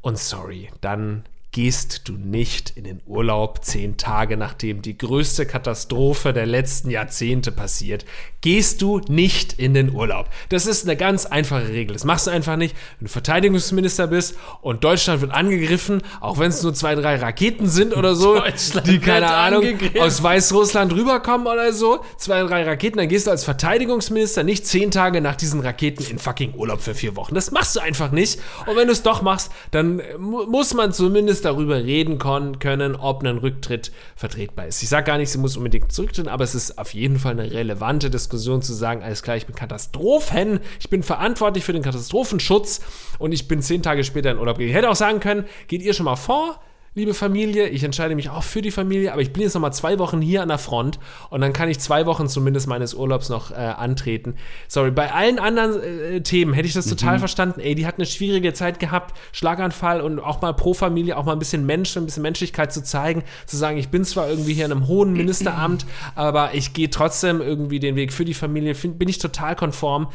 [0.00, 1.24] Und sorry, dann
[1.56, 7.50] gehst du nicht in den Urlaub zehn Tage, nachdem die größte Katastrophe der letzten Jahrzehnte
[7.50, 8.04] passiert.
[8.42, 10.28] Gehst du nicht in den Urlaub.
[10.50, 11.94] Das ist eine ganz einfache Regel.
[11.94, 16.50] Das machst du einfach nicht, wenn du Verteidigungsminister bist und Deutschland wird angegriffen, auch wenn
[16.50, 18.38] es nur zwei, drei Raketen sind oder so,
[18.84, 20.00] die, keine Ahnung, angegriffen.
[20.02, 24.90] aus Weißrussland rüberkommen oder so, zwei, drei Raketen, dann gehst du als Verteidigungsminister nicht zehn
[24.90, 27.34] Tage nach diesen Raketen in fucking Urlaub für vier Wochen.
[27.34, 28.40] Das machst du einfach nicht.
[28.66, 33.24] Und wenn du es doch machst, dann mu muss man zumindest darüber reden können, ob
[33.24, 34.82] ein Rücktritt vertretbar ist.
[34.82, 37.50] Ich sage gar nicht, sie muss unbedingt zurücktreten, aber es ist auf jeden Fall eine
[37.50, 42.80] relevante Diskussion zu sagen, alles klar, ich bin Katastrophen, ich bin verantwortlich für den Katastrophenschutz
[43.18, 44.70] und ich bin zehn Tage später in Urlaub gegangen.
[44.70, 46.60] Ich hätte auch sagen können, geht ihr schon mal vor?
[46.96, 49.70] Liebe Familie, ich entscheide mich auch für die Familie, aber ich bin jetzt noch mal
[49.70, 53.28] zwei Wochen hier an der Front und dann kann ich zwei Wochen zumindest meines Urlaubs
[53.28, 54.36] noch äh, antreten.
[54.66, 57.60] Sorry, bei allen anderen äh, Themen hätte ich das total verstanden.
[57.60, 61.34] Ey, die hat eine schwierige Zeit gehabt, Schlaganfall und auch mal pro Familie, auch mal
[61.34, 64.64] ein bisschen Mensch, ein bisschen Menschlichkeit zu zeigen, zu sagen, ich bin zwar irgendwie hier
[64.64, 68.98] in einem hohen Ministeramt, aber ich gehe trotzdem irgendwie den Weg für die Familie, find,
[68.98, 70.08] bin ich total konform.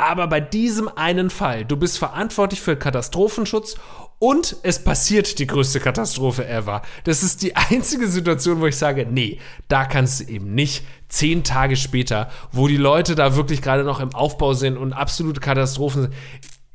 [0.00, 3.74] Aber bei diesem einen Fall, du bist verantwortlich für Katastrophenschutz
[4.18, 6.82] und es passiert die größte Katastrophe ever.
[7.04, 11.44] Das ist die einzige Situation, wo ich sage, nee, da kannst du eben nicht zehn
[11.44, 16.02] Tage später, wo die Leute da wirklich gerade noch im Aufbau sind und absolute Katastrophen
[16.02, 16.14] sind.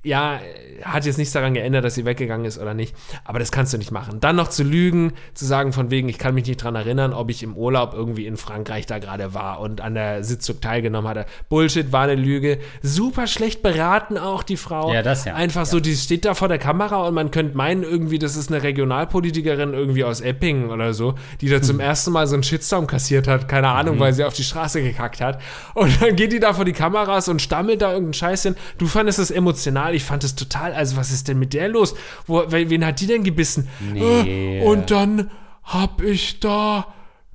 [0.04, 0.40] Ja,
[0.84, 2.94] hat jetzt nichts daran geändert, dass sie weggegangen ist oder nicht.
[3.24, 4.20] Aber das kannst du nicht machen.
[4.20, 7.30] Dann noch zu lügen, zu sagen von wegen, ich kann mich nicht dran erinnern, ob
[7.30, 11.26] ich im Urlaub irgendwie in Frankreich da gerade war und an der Sitzung teilgenommen hatte.
[11.48, 12.60] Bullshit, war eine Lüge.
[12.82, 14.94] Super schlecht beraten auch die Frau.
[14.94, 15.36] Ja, das ja.
[15.36, 18.52] Einfach so, die steht da vor der Kamera und man könnte meinen irgendwie, das ist
[18.52, 21.64] eine Regionalpolitikerin irgendwie aus Eppingen oder so, die da Hm.
[21.64, 23.48] zum ersten Mal so einen Shitstorm kassiert hat.
[23.48, 25.40] Keine Ahnung, weil sie auf die Straße gekackt hat.
[25.76, 28.56] Und dann geht die da vor die Kameras und stammelt da irgendeinen Scheiß hin.
[28.78, 31.96] Du fandest es emotional, ich fand es total, also was ist denn mit der los?
[32.28, 33.68] Wo, wen hat die denn gebissen?
[33.94, 34.60] Nee.
[34.60, 35.30] Äh, Und dann
[35.64, 36.88] hab ich da,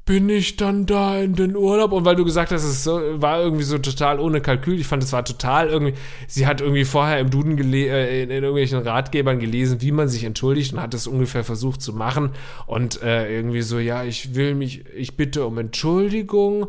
[0.05, 3.65] bin ich dann da in den Urlaub und weil du gesagt hast, es war irgendwie
[3.65, 5.95] so total ohne Kalkül, ich fand es war total irgendwie,
[6.27, 10.25] sie hat irgendwie vorher im Duden äh, in, in irgendwelchen Ratgebern gelesen, wie man sich
[10.25, 12.31] entschuldigt und hat es ungefähr versucht zu machen
[12.67, 16.69] und äh, irgendwie so, ja, ich will mich, ich bitte um Entschuldigung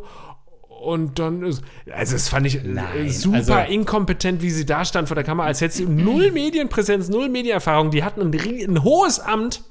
[0.80, 1.62] und dann ist,
[1.92, 5.24] also das fand ich äh, Nein, super also- inkompetent, wie sie da stand vor der
[5.24, 9.62] Kamera, als hätte sie null Medienpräsenz, null Medienerfahrung, die hatten ein, ein hohes Amt,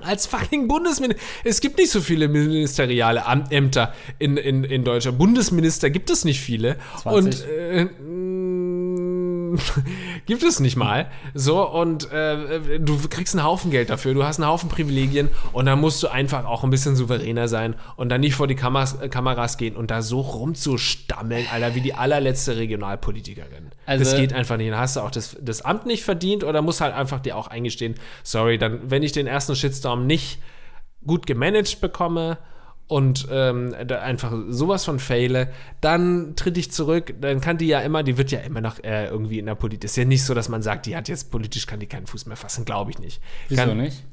[0.00, 1.20] als fucking Bundesminister.
[1.44, 5.18] Es gibt nicht so viele ministeriale Am- Ämter in, in, in Deutschland.
[5.18, 6.76] Bundesminister gibt es nicht viele.
[7.02, 7.14] 20.
[7.44, 7.88] Und äh,
[10.26, 11.10] gibt es nicht mal.
[11.34, 15.66] So, und äh, du kriegst einen Haufen Geld dafür, du hast einen Haufen Privilegien und
[15.66, 19.00] dann musst du einfach auch ein bisschen souveräner sein und dann nicht vor die Kameras,
[19.00, 23.70] äh, Kameras gehen und da so rumzustammeln, Alter, wie die allerletzte Regionalpolitikerin.
[23.86, 24.70] Also- das geht einfach nicht.
[24.70, 27.48] Dann hast du auch das, das Amt nicht verdient oder musst halt einfach dir auch
[27.48, 30.40] eingestehen, sorry, dann, wenn ich den ersten Shitstorm nicht
[31.06, 32.38] gut gemanagt bekomme
[32.88, 38.02] und ähm, einfach sowas von faile, dann tritt ich zurück, dann kann die ja immer,
[38.02, 39.84] die wird ja immer noch äh, irgendwie in der Politik.
[39.84, 42.26] Ist ja nicht so, dass man sagt, die hat jetzt politisch, kann die keinen Fuß
[42.26, 43.20] mehr fassen, glaube ich nicht.
[43.48, 44.04] Wieso kann, nicht?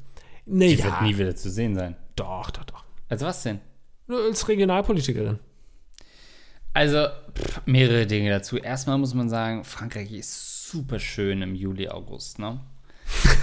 [0.44, 1.96] Nee, Die ja, wird nie wieder zu sehen sein.
[2.14, 2.84] doch, doch, doch.
[3.08, 3.60] Also was denn?
[4.06, 5.38] Nur als Regionalpolitikerin.
[6.74, 8.58] Also pff, mehrere Dinge dazu.
[8.58, 12.60] Erstmal muss man sagen, Frankreich ist super schön im Juli, August, ne?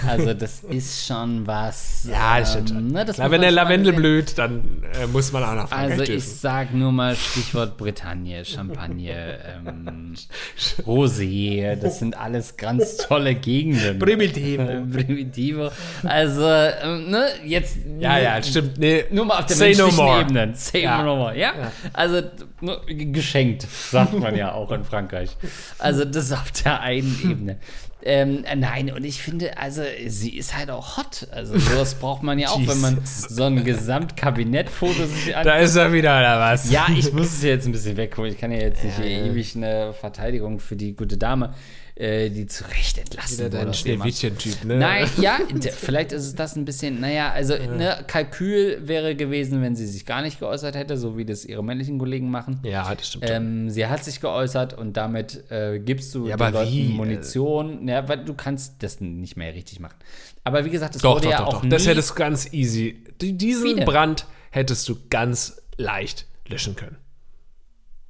[0.06, 2.06] Also das ist schon was.
[2.10, 2.88] Ja, das stimmt ähm, schon.
[2.88, 4.00] ne, das muss wenn der Lavendel sehen.
[4.02, 6.38] blüht, dann äh, muss man auch nach Frankreich Also ich dürfen.
[6.38, 10.14] sag nur mal Stichwort Bretagne, Champagne, ähm,
[10.86, 13.98] Rosé, das sind alles ganz tolle Gegenden.
[13.98, 14.64] Primitivo.
[14.92, 15.70] Primitivo.
[16.02, 17.78] Also, ähm, ne, jetzt.
[17.98, 18.78] Ja, ja, stimmt.
[18.78, 20.20] Nee, Nur mal auf der say no menschlichen more.
[20.20, 20.52] Ebene.
[20.54, 21.02] Say Ja.
[21.02, 21.52] no more, ja?
[21.92, 22.22] Also,
[22.60, 25.36] nur geschenkt, sagt man ja auch in Frankreich.
[25.78, 27.58] Also, das auf der einen Ebene.
[28.06, 31.26] Ähm, äh, nein, und ich finde, also sie ist halt auch hot.
[31.30, 35.92] Also sowas braucht man ja auch, wenn man so ein Gesamtkabinettfoto sich Da ist er
[35.92, 36.70] wieder, oder was?
[36.70, 38.32] Ja, ich muss es jetzt ein bisschen wegholen.
[38.32, 39.24] Ich kann ja jetzt nicht Ja, ja.
[39.26, 41.54] ewig eine Verteidigung für die gute Dame,
[41.96, 43.64] äh, die zu Recht entlassen Wieder wurde.
[43.66, 43.74] dein.
[43.74, 44.76] Schneewittchen-Typ, ne?
[44.78, 45.38] Nein, ja,
[45.76, 50.04] vielleicht ist es das ein bisschen, naja, also ne, Kalkül wäre gewesen, wenn sie sich
[50.04, 52.58] gar nicht geäußert hätte, so wie das ihre männlichen Kollegen machen.
[52.64, 53.24] Ja, das stimmt.
[53.30, 56.88] Ähm, sie hat sich geäußert und damit äh, gibst du Ja, den aber Leuten wie?
[56.88, 57.84] Munition.
[57.94, 59.96] Ja, weil du kannst das nicht mehr richtig machen.
[60.42, 61.62] Aber wie gesagt, es doch, wurde doch, ja doch, auch doch.
[61.62, 63.04] nie, Das hättest du ganz easy.
[63.20, 63.84] Die- Diesen denn?
[63.84, 66.96] Brand hättest du ganz leicht löschen können.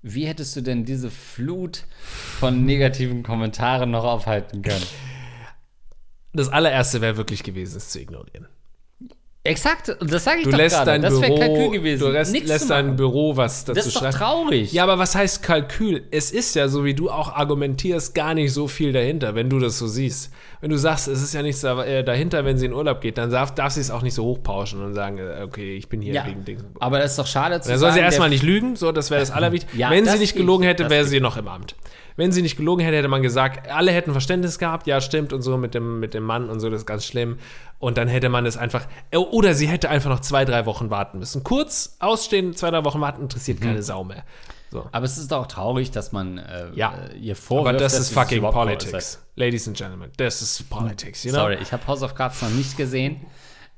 [0.03, 1.85] Wie hättest du denn diese Flut
[2.39, 4.85] von negativen Kommentaren noch aufhalten können?
[6.33, 8.47] Das allererste wäre wirklich gewesen, es zu ignorieren.
[9.47, 10.93] Exakt, und das sage ich Du doch lässt gerade.
[10.93, 12.01] dein Das wäre Kalkül gewesen.
[12.01, 12.97] du lässt, Nichts lässt zu dein.
[12.97, 14.17] Büro was dazu Das ist doch schreiben.
[14.17, 14.73] traurig.
[14.73, 16.03] Ja, aber was heißt Kalkül?
[16.11, 19.59] Es ist ja, so wie du auch argumentierst, gar nicht so viel dahinter, wenn du
[19.59, 20.33] das so siehst.
[20.63, 23.31] Wenn du sagst, es ist ja nichts äh, dahinter, wenn sie in Urlaub geht, dann
[23.31, 26.15] darf, darf sie es auch nicht so hochpauschen und sagen, äh, okay, ich bin hier
[26.15, 26.65] Ja, wegen Dings.
[26.81, 29.11] aber das ist doch schade zu Dann soll sie sagen, erstmal nicht lügen, so, das
[29.11, 29.79] wäre das Allerwichtigste.
[29.79, 31.75] Ja, Wenn sie das nicht geht, gelogen hätte, wäre sie noch im Amt.
[32.17, 35.43] Wenn sie nicht gelogen hätte, hätte man gesagt, alle hätten Verständnis gehabt, ja, stimmt und
[35.43, 37.39] so mit dem, mit dem Mann und so, das ist ganz schlimm.
[37.81, 40.91] Und dann hätte man es einfach, äh, oder sie hätte einfach noch zwei, drei Wochen
[40.91, 41.43] warten müssen.
[41.43, 43.65] Kurz ausstehen, zwei, drei Wochen warten, interessiert Mhm.
[43.65, 44.23] keine Sau mehr.
[44.71, 44.89] So.
[44.93, 46.95] Aber es ist doch traurig, dass man äh, Ja.
[47.13, 49.21] äh, ihr vorwirft, Aber das dass ist fucking politics.
[49.37, 51.41] Ladies and Gentlemen, das ist politics, you know?
[51.41, 53.21] Sorry, ich habe House of Cards noch nicht gesehen.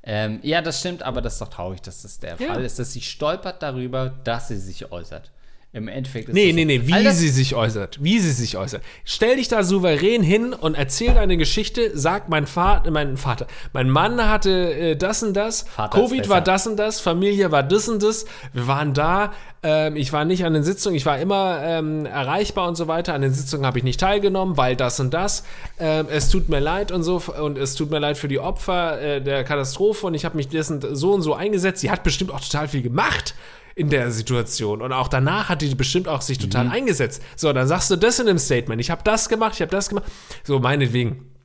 [0.03, 2.53] Ähm, ja, das stimmt, aber das ist doch traurig, dass das der Ja.
[2.53, 5.31] Fall ist, dass sie stolpert darüber, dass sie sich äußert.
[5.77, 6.67] Im Endeffekt ist Nee, das nee, so.
[6.67, 8.03] nee, wie das- sie sich äußert.
[8.03, 8.81] Wie sie sich äußert.
[9.05, 11.91] Stell dich da souverän hin und erzähl eine Geschichte.
[11.93, 15.61] Sag, mein Vater, mein Vater, mein Mann hatte äh, das und das.
[15.63, 16.99] Vater Covid war das und das.
[16.99, 18.25] Familie war das und das.
[18.53, 19.31] Wir waren da.
[19.63, 20.95] Ähm, ich war nicht an den Sitzungen.
[20.95, 23.13] Ich war immer ähm, erreichbar und so weiter.
[23.13, 25.43] An den Sitzungen habe ich nicht teilgenommen, weil das und das.
[25.79, 27.21] Ähm, es tut mir leid und so.
[27.41, 30.07] Und es tut mir leid für die Opfer äh, der Katastrophe.
[30.07, 31.81] Und ich habe mich dessen so und so eingesetzt.
[31.81, 33.35] Sie hat bestimmt auch total viel gemacht
[33.77, 34.81] in der Situation.
[34.81, 37.21] Und auch danach hat die bestimmt auch sich total eingesetzt.
[37.35, 38.81] So, dann sagst du das in einem Statement.
[38.81, 40.05] Ich habe das gemacht, ich habe das gemacht.
[40.43, 41.36] So, meinetwegen.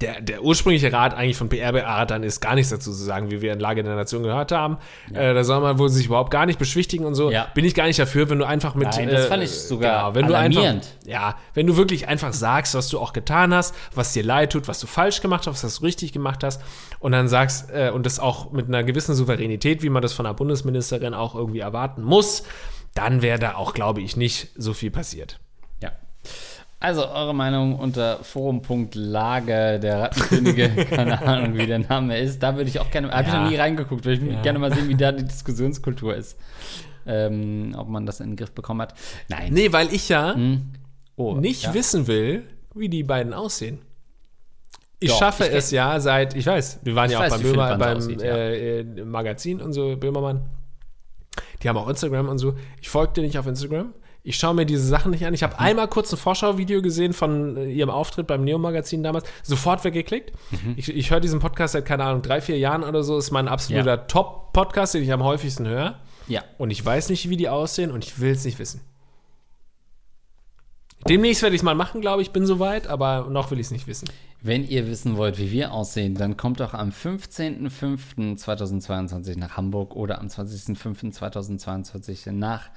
[0.00, 3.52] Der, der ursprüngliche Rat eigentlich von PR-Beratern ist gar nichts dazu zu sagen, wie wir
[3.52, 4.78] in Lage der Nation gehört haben.
[5.12, 7.30] Äh, da soll man wohl sich überhaupt gar nicht beschwichtigen und so.
[7.30, 7.46] Ja.
[7.54, 8.88] Bin ich gar nicht dafür, wenn du einfach mit.
[8.88, 10.88] Nein, das äh, fand ich sogar wenn du einfach, alarmierend.
[11.06, 14.66] Ja, wenn du wirklich einfach sagst, was du auch getan hast, was dir leid tut,
[14.66, 16.60] was du falsch gemacht hast, was du richtig gemacht hast
[16.98, 20.26] und dann sagst, äh, und das auch mit einer gewissen Souveränität, wie man das von
[20.26, 22.42] einer Bundesministerin auch irgendwie erwarten muss,
[22.94, 25.40] dann wäre da auch, glaube ich, nicht so viel passiert.
[26.84, 26.88] Ja.
[26.88, 32.42] Also, eure Meinung unter forum.lage der Rattenkönige, keine Ahnung, wie der Name ist.
[32.42, 33.42] Da würde ich auch gerne, habe ich Ja.
[33.42, 34.42] noch nie reingeguckt, würde ich Ja.
[34.42, 36.38] gerne mal sehen, wie da die Diskussionskultur ist.
[37.06, 38.94] Ähm, ob man das in den Griff bekommen hat.
[39.28, 39.52] Nein.
[39.52, 40.34] Nee, weil ich ja
[41.16, 41.74] Oh, nicht ja.
[41.74, 42.44] wissen will,
[42.74, 43.78] wie die beiden aussehen.
[45.00, 47.30] Ich Doch, schaffe ich es ja seit, ich weiß, wir waren Ich ja auch weiß,
[47.32, 48.34] beim, wie Philipp Böhmer, beim aussieht, ja.
[48.36, 50.42] äh, äh, Magazin und so, Böhmermann.
[51.62, 52.54] Die haben auch Instagram und so.
[52.80, 53.92] Ich folge dir nicht auf Instagram.
[54.26, 55.34] Ich schaue mir diese Sachen nicht an.
[55.34, 55.60] Ich habe Mhm.
[55.60, 59.26] einmal kurz ein Vorschauvideo gesehen von äh, ihrem Auftritt beim Neo-Magazin damals.
[59.42, 60.32] Sofort weggeklickt.
[60.50, 60.74] Mhm.
[60.78, 63.18] Ich, ich höre diesen Podcast seit, keine Ahnung, drei, vier Jahren oder so.
[63.18, 63.96] Ist mein absoluter Ja.
[63.98, 66.00] Top-Podcast, den ich am häufigsten höre.
[66.26, 66.42] Ja.
[66.56, 68.80] Und ich weiß nicht, wie die aussehen und ich will es nicht wissen.
[71.06, 73.70] Demnächst werde ich es mal machen, glaube ich, bin soweit, aber noch will ich es
[73.72, 74.08] nicht wissen.
[74.46, 80.20] Wenn ihr wissen wollt, wie wir aussehen, dann kommt doch am 15.05.2022 nach Hamburg oder
[80.20, 82.68] am 20.05.2022 nach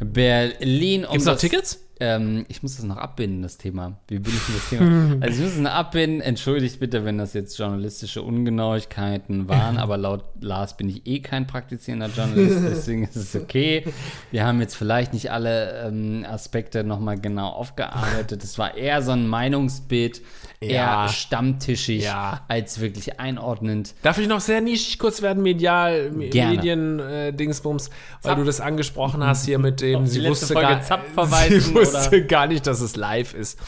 [0.00, 1.04] Berlin.
[1.04, 1.86] Um Gibt es noch Tickets?
[2.00, 3.96] Ähm, ich muss das noch abbinden, das Thema.
[4.08, 5.16] Wie bin ich in das Thema?
[5.20, 6.20] Also ich muss es noch abbinden.
[6.20, 11.46] Entschuldigt bitte, wenn das jetzt journalistische Ungenauigkeiten waren, aber laut Lars bin ich eh kein
[11.46, 13.84] praktizierender Journalist, deswegen ist es okay.
[14.30, 18.42] Wir haben jetzt vielleicht nicht alle ähm, Aspekte nochmal genau aufgearbeitet.
[18.42, 20.20] Es war eher so ein Meinungsbild,
[20.60, 21.04] Ja.
[21.04, 22.42] eher stammtischig, Ja.
[22.48, 23.94] als wirklich einordnend.
[24.02, 26.56] Darf ich noch sehr nischig kurz werden, medial, Me- Gerne.
[26.56, 27.90] Medien, äh, Dingsbums,
[28.22, 28.38] weil Zapp.
[28.38, 32.08] du das angesprochen hast hier mit dem, Auf sie wusste, Folge gar, Zapp verweisen, wusste
[32.08, 32.20] oder?
[32.20, 33.58] gar nicht, dass es live ist.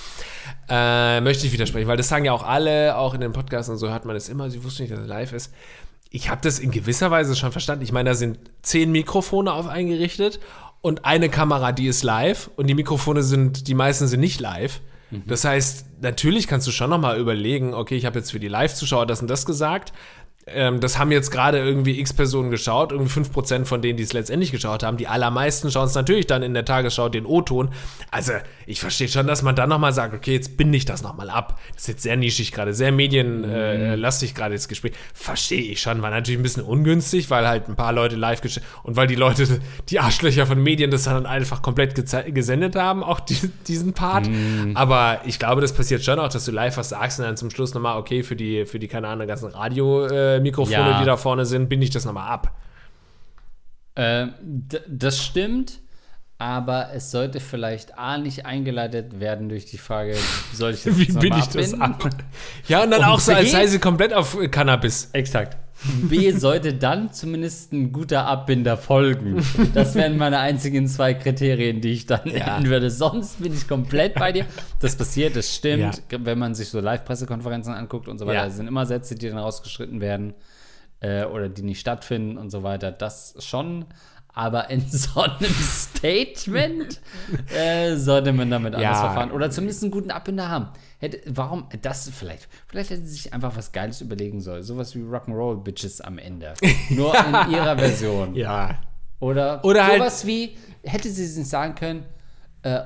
[0.68, 3.79] Äh, möchte ich widersprechen, weil das sagen ja auch alle, auch in den Podcasts und
[3.79, 5.52] so hört man es immer, sie wusste nicht, dass es live ist.
[6.11, 7.85] Ich habe das in gewisser Weise schon verstanden.
[7.85, 10.40] Ich meine, da sind zehn Mikrofone auf eingerichtet
[10.81, 14.81] und eine Kamera, die ist live und die Mikrofone sind, die meisten sind nicht live.
[15.26, 18.48] Das heißt, natürlich kannst du schon noch mal überlegen, okay, ich habe jetzt für die
[18.48, 19.92] Live-Zuschauer das und das gesagt,
[20.48, 24.12] ähm, das haben jetzt gerade irgendwie x Personen geschaut, irgendwie 5% von denen, die es
[24.12, 24.96] letztendlich geschaut haben.
[24.96, 27.70] Die allermeisten schauen es natürlich dann in der Tagesschau den O-Ton.
[28.12, 28.32] Also
[28.64, 31.59] ich verstehe schon, dass man dann nochmal sagt, okay, jetzt binde ich das nochmal ab.
[31.74, 34.92] Das ist jetzt sehr nischig gerade, sehr medienlastig gerade das Gespräch.
[35.14, 38.40] Verstehe ich schon, war natürlich ein bisschen ungünstig, weil halt ein paar Leute live
[38.85, 41.96] und weil die Leute, die Arschlöcher von Medien das dann einfach komplett
[42.32, 44.28] gesendet haben, auch die, diesen Part.
[44.74, 47.50] Aber ich glaube, das passiert schon auch, dass du live was sagst und dann zum
[47.50, 49.46] Schluss nochmal, okay, für die, für die, keine Ahnung, ganzen
[50.37, 50.99] Radio-Mikrofone, Ja.
[51.01, 52.53] die da vorne sind, binde ich das nochmal ab.
[53.99, 55.81] D- das stimmt,
[56.38, 60.14] aber es sollte vielleicht A nicht eingeleitet werden durch die Frage,
[60.53, 61.83] soll ich das Wie mal ich das abbinden?
[61.83, 62.09] ab?
[62.68, 65.09] Ja, und dann Und auch so, als sei sie komplett auf Cannabis.
[65.12, 65.57] Exakt.
[66.09, 69.44] B sollte dann zumindest ein guter Abbinder folgen.
[69.75, 72.90] Das wären meine einzigen zwei Kriterien, die ich dann nennen würde.
[72.90, 74.46] Sonst bin ich komplett bei dir.
[74.81, 76.03] Das passiert, das stimmt.
[76.09, 78.46] Wenn man sich so Live-Pressekonferenzen anguckt und so weiter, Ja.
[78.46, 80.33] es sind immer Sätze, die dann rausgeschritten werden
[81.01, 82.90] äh, oder die nicht stattfinden und so weiter.
[82.90, 83.85] Das schon.
[84.37, 87.01] Aber in so einem Statement
[87.55, 88.94] äh, sollte man damit anders Ja.
[89.07, 89.33] verfahren.
[89.33, 90.68] Oder zumindest einen guten Abbinder haben.
[90.99, 92.46] Hätte, warum das vielleicht?
[92.68, 94.62] Vielleicht hätten sie sich einfach was Geiles überlegen sollen.
[94.62, 96.55] Sowas wie Rock'n'Roll Bitches am Ende.
[96.90, 98.35] Nur in ihrer Version.
[98.35, 98.79] Ja.
[99.20, 102.05] Oder, Oder halt- sowas wie, hätte sie es nicht sagen können,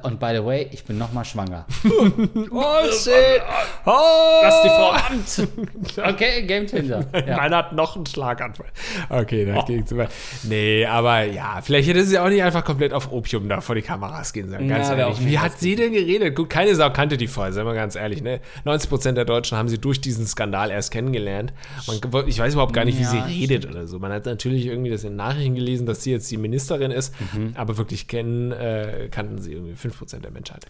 [0.02, 1.66] und by the way, ich bin nochmal schwanger.
[2.52, 3.42] Oh, shit.
[3.86, 4.40] Oh.
[4.42, 5.48] Lass die Frau Amt!
[6.14, 7.04] Okay, Game Changer.
[7.26, 7.36] Ja.
[7.36, 8.66] Meiner hat noch einen Schlaganfall.
[9.08, 10.08] Okay, das ging zu weit.
[10.44, 13.82] Nee, aber ja, vielleicht hätte sie auch nicht einfach komplett auf Opium da vor die
[13.82, 14.68] Kameras gehen sollen.
[14.68, 15.24] Ganz Ja, ehrlich.
[15.24, 16.34] Wie hat sie denn geredet?
[16.34, 18.22] Gut, keine Sau kannte die vorher, seien wir ganz ehrlich.
[18.22, 18.40] Ne?
[18.64, 21.52] 90% der Deutschen haben sie durch diesen Skandal erst kennengelernt.
[21.86, 23.98] Man, ich weiß überhaupt gar nicht, wie Ja, sie redet oder so.
[23.98, 27.52] Man hat natürlich irgendwie das in Nachrichten gelesen, dass sie jetzt die Ministerin ist, Mhm.
[27.56, 30.66] aber wirklich kennen äh, kannten sie irgendwie 5% der Menschheit.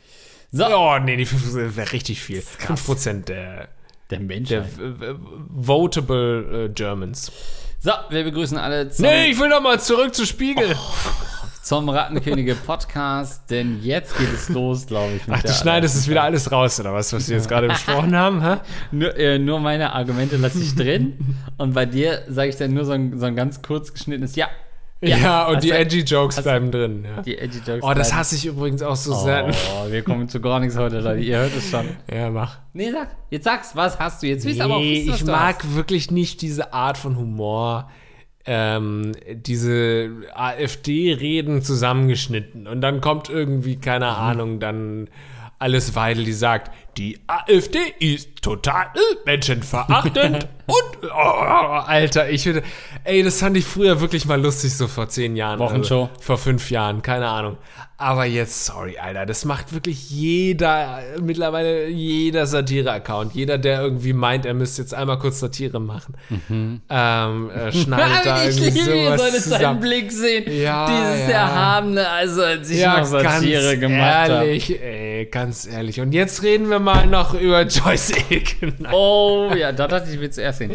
[0.52, 2.40] So, Oh, nee, die 5% wäre richtig viel.
[2.40, 3.68] 5% der,
[4.10, 4.48] der Mensch.
[4.48, 4.64] der
[5.48, 7.30] votable äh, Germans.
[7.80, 10.76] So, wir begrüßen alle zum, Nee, ich will noch mal zurück zu Spiegel.
[11.62, 15.22] zum Rattenkönige Podcast, denn jetzt geht es los, glaube ich.
[15.30, 18.42] Ach, du schneidest es wieder alles raus, oder was, was wir jetzt gerade besprochen haben?
[18.42, 18.56] Hä?
[18.90, 22.84] Nur, äh, nur meine Argumente lasse ich drin und bei dir sage ich dann nur
[22.84, 24.48] so ein, so ein ganz kurz geschnittenes Ja.
[25.02, 27.04] Ja, und Hast die edgy Jokes hast- bleiben drin.
[27.04, 27.22] Ja.
[27.22, 27.82] Die Edgy Jokes.
[27.82, 29.48] Oh, das hasse ich übrigens auch so sehr.
[29.48, 31.20] Oh, wir kommen zu gar nichts heute, Leute.
[31.20, 31.86] Ihr hört es schon.
[32.14, 32.58] Ja, mach.
[32.74, 33.08] Nee, sag.
[33.30, 33.74] Jetzt sag's.
[33.74, 34.26] Was hast du?
[34.26, 35.74] Jetzt du aber auch Nee, wissen, ich du mag hast.
[35.74, 37.90] wirklich nicht diese Art von Humor.
[38.46, 44.10] Ähm, diese AfD-Reden zusammengeschnitten und dann kommt irgendwie, keine Mhm.
[44.12, 45.08] Ahnung, dann
[45.58, 48.86] alles Weidel, die sagt, die AfD ist total
[49.26, 52.62] menschenverachtend und, oh, Alter, ich würde,
[53.04, 55.58] ey, das fand ich früher wirklich mal lustig, so vor zehn Jahren.
[55.58, 56.08] Wochenshow.
[56.12, 57.58] Also, vor fünf Jahren, keine Ahnung.
[57.96, 63.34] Aber jetzt, sorry, Alter, das macht wirklich jeder, mittlerweile jeder Satire-Account.
[63.34, 66.14] Jeder, der irgendwie meint, er müsste jetzt einmal kurz Satire machen,
[66.88, 69.80] ähm, äh, schneidet da ich irgendwie liebe, ihr sowas solltet seinen.
[69.80, 70.44] Blick sehen.
[70.50, 71.36] Ja, Dieses ja.
[71.40, 74.46] Erhabene, also als ich Ja, noch Satire gemacht habe.
[74.46, 76.00] ehrlich, ey, ganz ehrlich.
[76.00, 78.86] Und jetzt reden wir mal noch über Joyce Ilken.
[78.92, 80.72] Oh, ja, da dachte ich, will zuerst sehen.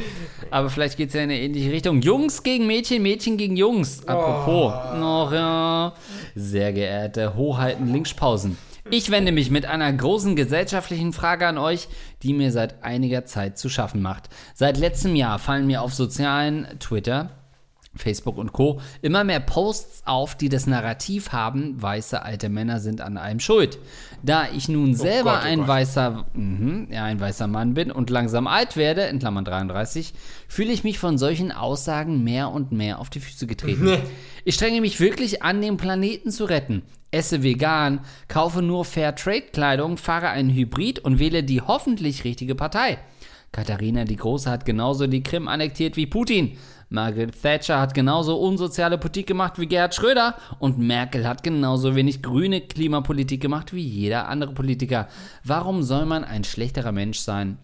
[0.52, 2.02] Aber vielleicht geht es ja in eine ähnliche Richtung.
[2.02, 4.08] Jungs gegen Mädchen, Mädchen gegen Jungs.
[4.08, 4.74] Apropos.
[5.00, 5.94] Noch, ja.
[6.36, 8.58] Sehr geehrte Hoheiten Linkspausen.
[8.92, 11.88] Ich wende mich mit einer großen gesellschaftlichen Frage an euch,
[12.22, 14.30] die mir seit einiger Zeit zu schaffen macht.
[14.54, 17.32] Seit letztem Jahr fallen mir auf sozialen Twitter,
[17.96, 18.82] Facebook und Co.
[19.02, 23.80] immer mehr Posts auf, die das Narrativ haben, weiße alte Männer sind an allem schuld.
[24.24, 25.68] Da ich nun selber Gott, oh ein Gott.
[25.68, 30.14] weißer, mhm, ja, ein weißer Mann bin und langsam alt werde, in Klammern 33,
[30.48, 33.98] fühle ich mich von solchen Aussagen mehr und mehr auf die Füße getreten.
[34.46, 36.84] ich strenge mich wirklich an, den Planeten zu retten.
[37.12, 42.98] Esse vegan, kaufe nur Fair-Trade-Kleidung, fahre einen Hybrid und wähle die hoffentlich richtige Partei.
[43.56, 46.58] Katharina die Große hat genauso die Krim annektiert wie Putin.
[46.96, 50.36] Margaret Thatcher hat genauso unsoziale Politik gemacht wie Gerhard Schröder.
[50.58, 55.08] Und Merkel hat genauso wenig grüne Klimapolitik gemacht wie jeder andere Politiker.
[55.44, 57.60] Warum soll man ein schlechterer Mensch sein,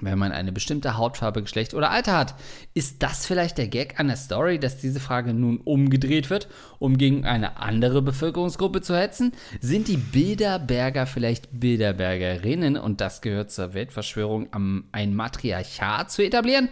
[0.00, 2.34] wenn man eine bestimmte Hautfarbe, Geschlecht oder Alter hat.
[2.74, 6.96] Ist das vielleicht der Gag an der Story, dass diese Frage nun umgedreht wird, um
[6.96, 9.32] gegen eine andere Bevölkerungsgruppe zu hetzen?
[9.60, 16.70] Sind die Bilderberger vielleicht Bilderbergerinnen und das gehört zur Weltverschwörung, um ein Matriarchat zu etablieren?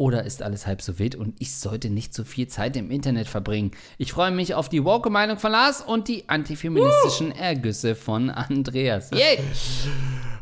[0.00, 3.28] Oder ist alles halb so wild und ich sollte nicht so viel Zeit im Internet
[3.28, 3.72] verbringen?
[3.98, 9.10] Ich freue mich auf die woke Meinung von Lars und die antifeministischen Ergüsse von Andreas.
[9.10, 9.40] Yay!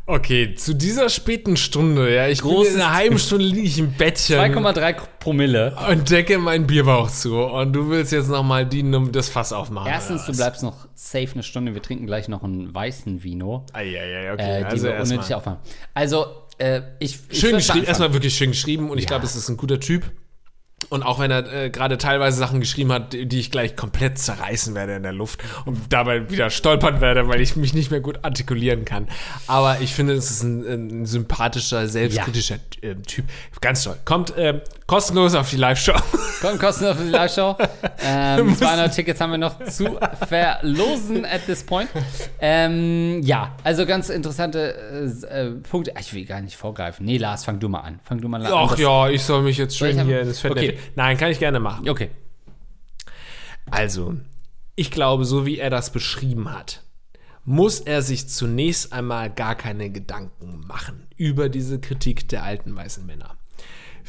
[0.05, 3.77] Okay, zu dieser späten Stunde, ja, ich Großes- bin in einer halben Stunde liege ich
[3.77, 5.75] im Bettchen 2,3 Promille.
[5.89, 9.91] und decke meinen Bierbauch zu und du willst jetzt nochmal um das Fass aufmachen.
[9.91, 11.73] Erstens, du bleibst noch safe eine Stunde.
[11.73, 15.59] Wir trinken gleich noch einen weißen Vino, Eieiei, äh, okay, die also wir unnötig aufmachen.
[15.93, 19.09] Also, Äh, ich, ich Schön geschrieben, erstmal wirklich schön geschrieben und ich Ja.
[19.09, 20.11] glaube, es ist ein guter Typ.
[20.87, 24.73] Und auch wenn er äh, gerade teilweise Sachen geschrieben hat, die ich gleich komplett zerreißen
[24.75, 28.23] werde in der Luft und dabei wieder stolpern werde, weil ich mich nicht mehr gut
[28.23, 29.07] artikulieren kann.
[29.45, 33.25] Aber ich finde, es ist ein, ein sympathischer, selbstkritischer äh, Typ.
[33.59, 33.97] Ganz toll.
[34.05, 35.93] Kommt äh, kostenlos auf die Live-Show.
[36.41, 37.55] Kommt kostenlos für die Live-Show.
[38.01, 41.89] Ähm, 200 Tickets haben wir noch zu verlosen at this point.
[42.39, 44.73] Ähm, ja, also ganz interessante
[45.29, 45.93] äh, äh, Punkte.
[45.99, 47.05] Ich will gar nicht vorgreifen.
[47.05, 47.99] Nee, Lars, fang du mal an.
[48.03, 48.51] Fang du mal an.
[48.55, 50.77] Ach ja, ich soll mich jetzt schön hier in das Fettnäpfchen.
[50.77, 50.91] Okay.
[50.95, 51.89] Nein, kann ich gerne machen.
[51.89, 52.09] Okay.
[53.69, 54.15] Also,
[54.75, 56.83] ich glaube, so wie er das beschrieben hat,
[57.43, 63.05] muss er sich zunächst einmal gar keine Gedanken machen über diese Kritik der alten weißen
[63.05, 63.38] Männer.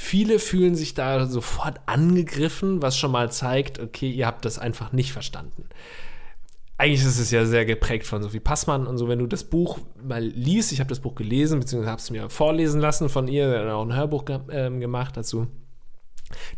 [0.02, 4.92] Viele fühlen sich da sofort angegriffen, was schon mal zeigt, okay, ihr habt das einfach
[4.92, 5.66] nicht verstanden.
[6.78, 9.78] Eigentlich ist es ja sehr geprägt von Sophie Passmann und so, wenn du das Buch
[10.02, 13.50] mal liest, ich habe das Buch gelesen, beziehungsweise habe es mir vorlesen lassen von ihr,
[13.50, 15.48] hat auch ein Hörbuch ge ähm, gemacht dazu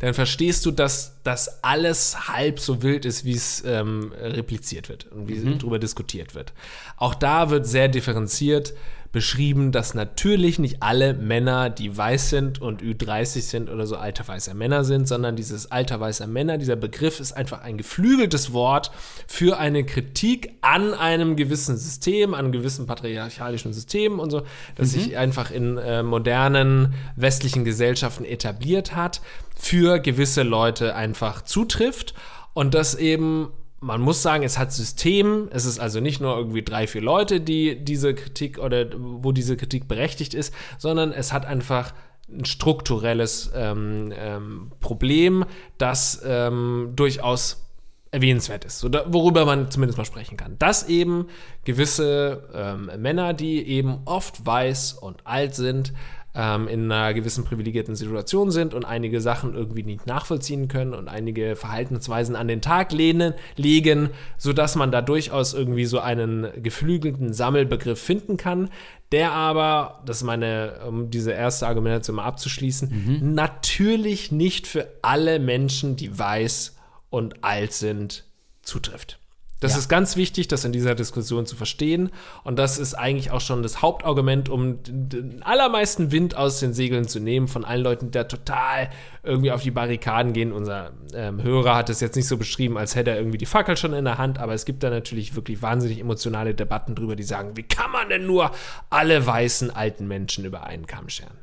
[0.01, 5.11] dann verstehst du, dass das alles halb so wild ist, wie es ähm, repliziert wird
[5.13, 6.53] und wie darüber diskutiert wird.
[6.97, 8.75] Auch da wird sehr differenziert
[9.13, 14.27] beschrieben, dass natürlich nicht alle Männer, die weiß sind und Ü30 sind oder so alter
[14.27, 18.91] weißer Männer sind, sondern dieses alter weißer Männer, dieser Begriff ist einfach ein geflügeltes Wort
[19.27, 24.43] für eine Kritik an einem gewissen System, an einem gewissen patriarchalischen System und so,
[24.77, 29.21] das sich einfach in äh, modernen westlichen Gesellschaften etabliert hat,
[29.55, 32.15] für gewisse Leute einfach zutrifft
[32.55, 33.51] und das eben
[33.83, 35.49] man muss sagen, es hat System.
[35.51, 39.57] Es ist also nicht nur irgendwie drei, vier Leute, die diese Kritik oder wo diese
[39.57, 41.93] Kritik berechtigt ist, sondern es hat einfach
[42.31, 45.45] ein strukturelles ähm, ähm, Problem,
[45.79, 47.69] das ähm, durchaus
[48.13, 50.59] erwähnenswert ist, oder worüber man zumindest mal sprechen kann.
[50.59, 51.29] Dass eben
[51.65, 55.93] gewisse ähm, Männer, die eben oft weiß und alt sind,
[56.35, 61.09] ähm, in einer gewissen privilegierten Situation sind und einige Sachen irgendwie nicht nachvollziehen können und
[61.09, 67.33] einige Verhaltensweisen an den Tag lehnen, legen, sodass man da durchaus irgendwie so einen geflügelten
[67.33, 68.71] Sammelbegriff finden kann,
[69.13, 72.89] der aber, das ist meine, um diese erste Argumentation mal abzuschließen,
[73.35, 76.77] natürlich nicht für alle Menschen, die weiß
[77.11, 78.25] und alt sind,
[78.63, 79.19] zutrifft.
[79.63, 79.79] Das Ja.
[79.79, 82.11] ist ganz wichtig, das in dieser Diskussion zu verstehen.
[82.45, 87.07] Und das ist eigentlich auch schon das Hauptargument, um den- allermeisten Wind aus den Segeln
[87.07, 88.91] zu nehmen von allen Leuten, die da total
[89.23, 90.51] irgendwie auf die Barrikaden gehen.
[90.53, 93.77] Unser ähm, Hörer hat es jetzt nicht so beschrieben, als hätte er irgendwie die Fackel
[93.77, 97.23] schon in der Hand, aber es gibt da natürlich wirklich wahnsinnig emotionale Debatten drüber, die
[97.23, 98.51] sagen, wie kann man denn nur
[98.91, 101.39] alle weißen alten Menschen über einen Kamm scheren?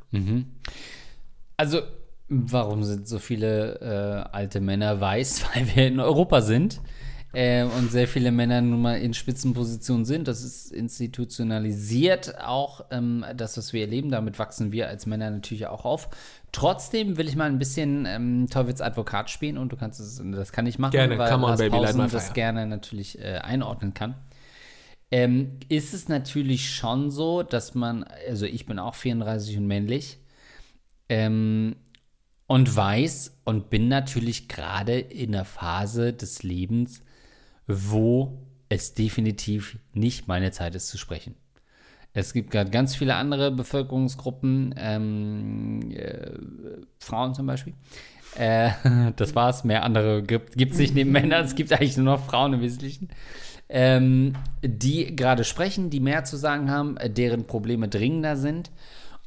[1.56, 1.80] Also,
[2.28, 5.44] warum sind so viele äh, alte Männer weiß?
[5.54, 6.80] Weil wir in Europa sind
[7.32, 10.28] äh, und sehr viele Männer nun mal in Spitzenpositionen sind.
[10.28, 14.10] Das ist institutionalisiert auch ähm, das, was wir erleben.
[14.10, 16.08] Damit wachsen wir als Männer natürlich auch auf.
[16.52, 20.52] Trotzdem will ich mal ein bisschen ähm, Teufels Advokat spielen und du kannst es, das
[20.52, 24.16] kann ich machen, Gerne, weil come on, baby, Pausen das gerne natürlich äh, einordnen kann
[25.10, 30.18] ähm, ist es natürlich schon so, dass man, also ich bin auch 34 und männlich,
[31.08, 31.76] ähm,
[32.46, 37.02] und weiß und bin natürlich gerade in der Phase des Lebens,
[37.70, 41.34] wo es definitiv nicht meine Zeit ist zu sprechen.
[42.12, 46.32] Es gibt gerade ganz viele andere Bevölkerungsgruppen, ähm, äh,
[46.98, 47.74] Frauen zum Beispiel.
[48.36, 48.70] Äh,
[49.16, 49.64] das war's.
[49.64, 51.44] Mehr andere gibt es nicht neben Männern.
[51.44, 53.08] Es gibt eigentlich nur noch Frauen im Wesentlichen.
[53.68, 58.72] Ähm, die gerade sprechen, die mehr zu sagen haben, äh, deren Probleme dringender sind.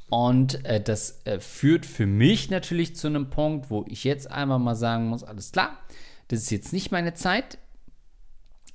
[0.09, 4.59] Und äh, das äh, führt für mich natürlich zu einem Punkt, wo ich jetzt einmal
[4.59, 5.77] mal sagen muss: alles klar,
[6.27, 7.57] das ist jetzt nicht meine Zeit.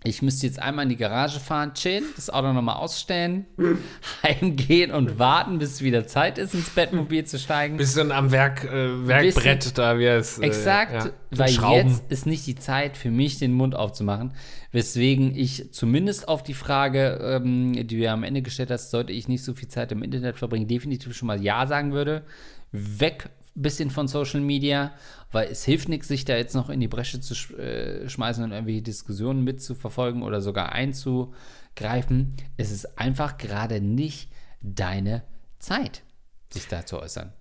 [0.05, 3.46] Ich müsste jetzt einmal in die Garage fahren, chillen, das Auto nochmal ausstellen,
[4.22, 7.78] heimgehen und warten, bis es wieder Zeit ist, ins Bettmobil zu steigen.
[7.78, 10.38] Bist dann am Werk, äh, Werkbrett da, wie es.
[10.38, 11.88] Äh, Exakt, ja, weil Schrauben.
[11.88, 14.34] jetzt ist nicht die Zeit für mich, den Mund aufzumachen.
[14.70, 19.12] Weswegen ich zumindest auf die Frage, ähm, die du ja am Ende gestellt hast, sollte
[19.12, 22.22] ich nicht so viel Zeit im Internet verbringen, definitiv schon mal Ja sagen würde.
[22.70, 23.30] Weg
[23.63, 24.93] bisschen von Social Media,
[25.33, 28.43] weil es hilft nichts, sich da jetzt noch in die Bresche zu sch äh, schmeißen
[28.45, 32.35] und irgendwelche Diskussionen mitzuverfolgen oder sogar einzugreifen.
[32.57, 34.31] Es ist einfach gerade nicht
[34.61, 35.23] deine
[35.59, 36.03] Zeit,
[36.51, 37.33] sich da zu äußern.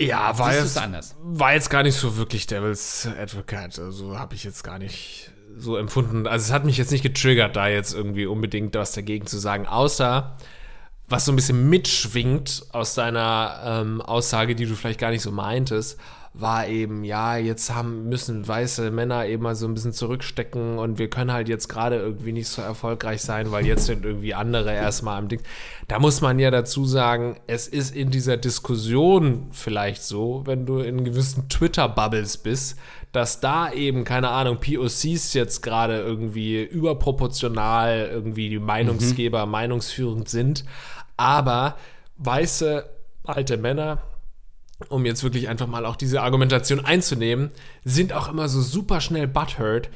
[0.00, 1.14] Ja, war jetzt, anders?
[1.22, 3.78] war jetzt gar nicht so wirklich Devils Advocate.
[3.78, 6.26] Also habe ich jetzt gar nicht so empfunden.
[6.26, 9.66] Also es hat mich jetzt nicht getriggert, da jetzt irgendwie unbedingt was dagegen zu sagen,
[9.66, 10.36] außer
[11.12, 15.30] was so ein bisschen mitschwingt aus deiner ähm, Aussage, die du vielleicht gar nicht so
[15.30, 16.00] meintest,
[16.34, 20.98] war eben, ja, jetzt haben, müssen weiße Männer eben mal so ein bisschen zurückstecken und
[20.98, 24.72] wir können halt jetzt gerade irgendwie nicht so erfolgreich sein, weil jetzt sind irgendwie andere
[24.72, 25.42] erstmal am Ding.
[25.88, 30.78] Da muss man ja dazu sagen, es ist in dieser Diskussion vielleicht so, wenn du
[30.78, 32.78] in gewissen Twitter-Bubbles bist,
[33.12, 39.52] dass da eben, keine Ahnung, POCs jetzt gerade irgendwie überproportional irgendwie die Meinungsgeber, mhm.
[39.52, 40.64] meinungsführend sind,
[41.16, 41.76] aber
[42.16, 42.88] weiße
[43.24, 44.02] alte Männer
[44.88, 47.50] um jetzt wirklich einfach mal auch diese Argumentation einzunehmen,
[47.84, 49.90] sind auch immer so super schnell butthurt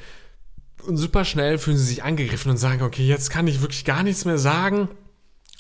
[0.86, 4.02] und super schnell fühlen sie sich angegriffen und sagen, okay, jetzt kann ich wirklich gar
[4.02, 4.88] nichts mehr sagen.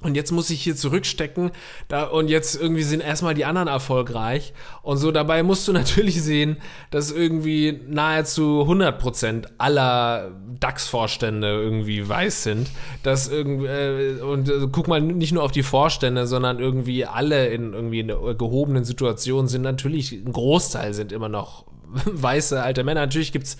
[0.02, 1.52] Und jetzt muss ich hier zurückstecken
[1.88, 4.52] da, und jetzt irgendwie sind erstmal die anderen erfolgreich.
[4.82, 6.58] Und so dabei musst du natürlich sehen,
[6.90, 12.68] dass irgendwie nahezu 100% aller DAX-Vorstände irgendwie weiß sind.
[13.04, 17.46] Dass irgendwie, äh, und äh, guck mal nicht nur auf die Vorstände, sondern irgendwie alle
[17.46, 21.64] in irgendwie in gehobenen Situationen sind natürlich, ein Großteil sind immer noch
[22.04, 23.00] weiße alte Männer.
[23.00, 23.56] Natürlich gibt es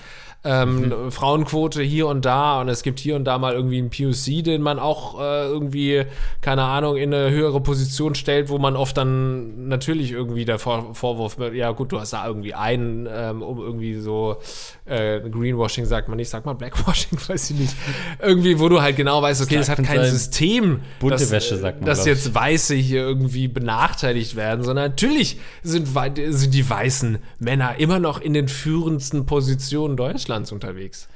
[0.46, 1.10] ähm, mhm.
[1.10, 4.62] Frauenquote hier und da und es gibt hier und da mal irgendwie einen POC, den
[4.62, 6.04] man auch äh, irgendwie,
[6.40, 10.94] keine Ahnung, in eine höhere Position stellt, wo man oft dann natürlich irgendwie der Vor
[10.94, 14.36] Vorwurf, ja gut, du hast da irgendwie einen, ähm, um irgendwie so
[14.84, 17.74] äh, Greenwashing sagt man nicht, sag mal Blackwashing, weiß ich nicht.
[18.22, 21.80] Irgendwie, wo du halt genau weißt, okay, das hat kein System, Bunte dass, Wäsche, sagt
[21.80, 27.78] man, dass jetzt Weiße hier irgendwie benachteiligt werden, sondern natürlich sind, sind die weißen Männer
[27.78, 31.08] immer noch in den führendsten Positionen Deutschlands unterwegs.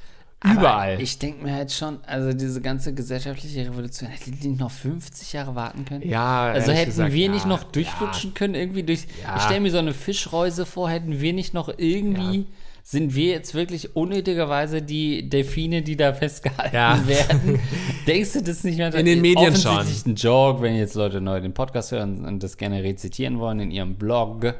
[0.43, 0.95] Überall.
[0.95, 5.35] Aber ich denke mir halt schon, also diese ganze gesellschaftliche Revolution, hätte die noch 50
[5.35, 6.09] Jahre warten können?
[6.09, 8.39] Ja, Also hätten gesagt, wir ja, nicht noch durchrutschen ja.
[8.39, 9.07] können, irgendwie durch.
[9.23, 9.37] Ja.
[9.37, 12.47] Ich stelle mir so eine Fischreuse vor, hätten wir nicht noch irgendwie
[12.83, 17.01] sind wir jetzt wirklich unnötigerweise die Delfine, die da festgehalten ja.
[17.07, 17.61] werden?
[18.07, 18.93] Denkst du das nicht mehr?
[18.95, 19.77] In den Medien schon.
[19.77, 23.61] Offensichtlich ein Joke, wenn jetzt Leute neu den Podcast hören und das gerne rezitieren wollen
[23.61, 24.55] in ihrem Blog.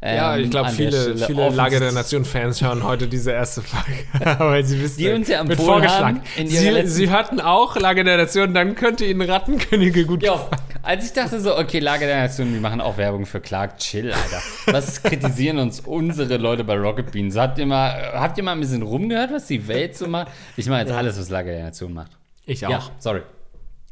[0.00, 3.98] Ähm, ja, ich glaube, viele, viele Lage der Nation-Fans schauen heute diese erste Folge.
[4.38, 6.22] weil sie wissen, die uns ja mit vorgeschlagen.
[6.36, 10.50] Sie, sie hatten auch Lage der Nation, dann könnte ihnen Rattenkönige gut gefallen.
[10.82, 14.12] Als ich dachte so, okay, Lage der Nation, wir machen auch Werbung für Clark, chill,
[14.12, 14.40] Alter.
[14.66, 17.36] Was kritisieren uns unsere Leute bei Rocket Beans?
[17.36, 20.28] Habt ihr mal, habt ihr mal ein bisschen rumgehört, was die Welt so macht?
[20.56, 22.12] Ich mache jetzt alles, was Lage der Nation macht.
[22.46, 22.70] Ich auch.
[22.70, 23.22] Ja, sorry.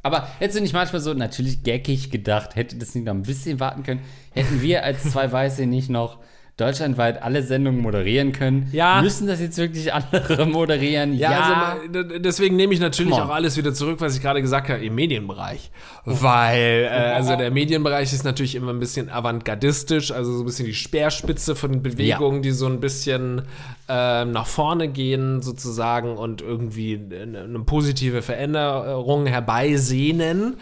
[0.07, 3.59] Aber hättest du nicht manchmal so natürlich gackig gedacht, hätte das nicht noch ein bisschen
[3.59, 6.19] warten können, hätten wir als zwei Weiße nicht noch
[6.57, 8.71] deutschlandweit alle Sendungen moderieren können.
[8.73, 9.03] Ja.
[9.03, 11.13] Müssen das jetzt wirklich andere moderieren?
[11.13, 11.79] Ja, ja.
[11.83, 14.95] Also, deswegen nehme ich natürlich auch alles wieder zurück, was ich gerade gesagt habe, im
[14.95, 15.71] Medienbereich.
[16.07, 20.65] Weil, äh, also der Medienbereich ist natürlich immer ein bisschen avantgardistisch, also so ein bisschen
[20.65, 22.43] die Speerspitze von Bewegungen, ja.
[22.43, 23.43] die so ein bisschen
[23.91, 30.57] äh, nach vorne gehen sozusagen und irgendwie eine, eine positive Veränderung herbeisehnen.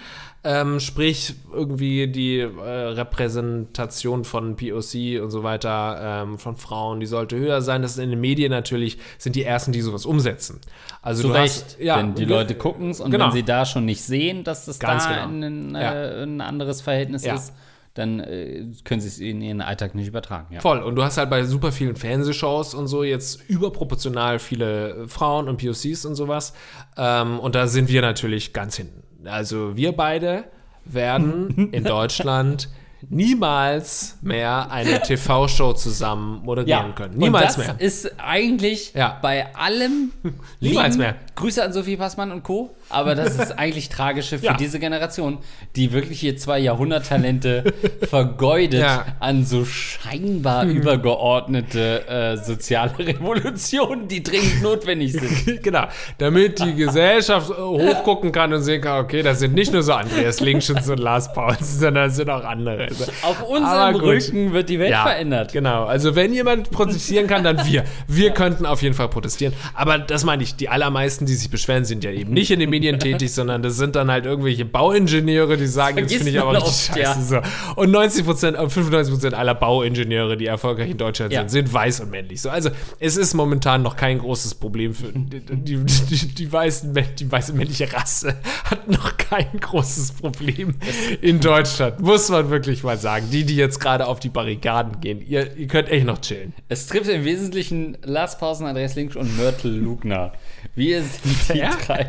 [0.47, 7.07] Ähm, sprich, irgendwie die äh, Repräsentation von POC und so weiter ähm, von Frauen, die
[7.07, 7.81] sollte höher sein.
[7.81, 10.61] Das sind in den Medien natürlich, sind die ersten, die sowas umsetzen.
[11.01, 13.27] Also Zu du Recht, hast, ja, wenn die Leute gucken es und genau.
[13.27, 15.47] wenn sie da schon nicht sehen, dass das Ganz da genau.
[15.47, 16.23] ein, äh, ja.
[16.25, 17.37] ein, anderes Verhältnis ja.
[17.37, 17.55] ist,
[17.95, 20.53] dann äh, können sie es in ihren Alltag nicht übertragen.
[20.53, 20.61] Ja.
[20.61, 20.81] Voll.
[20.81, 25.57] Und du hast halt bei super vielen Fernsehshows und so jetzt überproportional viele Frauen und
[25.57, 26.53] POCs und sowas.
[26.99, 30.45] Ähm, und da sind wir natürlich ganz hinten also wir beide
[30.85, 32.69] werden in Deutschland
[33.11, 37.19] niemals mehr eine TV-Show zusammen moderieren ja, können.
[37.19, 37.75] Niemals mehr.
[37.75, 39.19] Das ist eigentlich ja.
[39.21, 40.13] bei allem
[40.61, 41.17] niemals mehr.
[41.35, 42.75] Grüße an Sophie Passmann und Co.
[42.95, 44.55] Aber das ist eigentlich tragische für ja.
[44.55, 45.39] diese Generation,
[45.75, 47.75] die wirklich hier zwei Jahrhunderttalente
[48.09, 49.07] vergeudet ja.
[49.19, 50.77] an so scheinbar hm.
[50.77, 55.63] übergeordnete äh, soziale Revolutionen, die dringend notwendig sind.
[55.63, 55.87] genau,
[56.19, 59.93] damit die Gesellschaft äh, hochgucken kann und sehen kann, okay, das sind nicht nur so
[59.93, 62.89] Andreas Linkschens und Lars Pauls, sondern es sind auch andere.
[63.23, 65.53] Auf unserem Rücken wird die Welt ja, verändert.
[65.53, 67.85] Genau, also wenn jemand protestieren kann, dann wir.
[68.07, 69.53] Wir könnten auf jeden Fall protestieren.
[69.75, 72.71] Aber das meine ich, die allermeisten, die sich beschweren, sind ja eben nicht in den
[72.71, 76.41] Medien tätig, sondern das sind dann halt irgendwelche Bauingenieure, die sagen, das, das finde ich
[76.41, 77.35] aber richtig scheiße.
[77.35, 77.43] Ja.
[77.45, 77.81] So.
[77.81, 81.41] Und 90 Prozent, 95 äh, Prozent aller Bauingenieure, die erfolgreich in Deutschland ja.
[81.41, 82.41] sind, sind weiß und männlich.
[82.41, 86.95] So, also es ist momentan noch kein großes Problem für die, die, die, die, weißen,
[87.19, 90.75] die weiße männliche Rasse hat noch kein großes Problem
[91.21, 93.27] in Deutschland, muss man wirklich mal sagen.
[93.31, 96.53] Die, die jetzt gerade auf die Barrikaden gehen, ihr, ihr könnt echt noch chillen.
[96.69, 100.33] Es trifft im Wesentlichen Lars Pausen, Andreas Links und Mörtel Lugner.
[100.75, 101.71] Wir sind die ja?
[101.87, 102.05] drei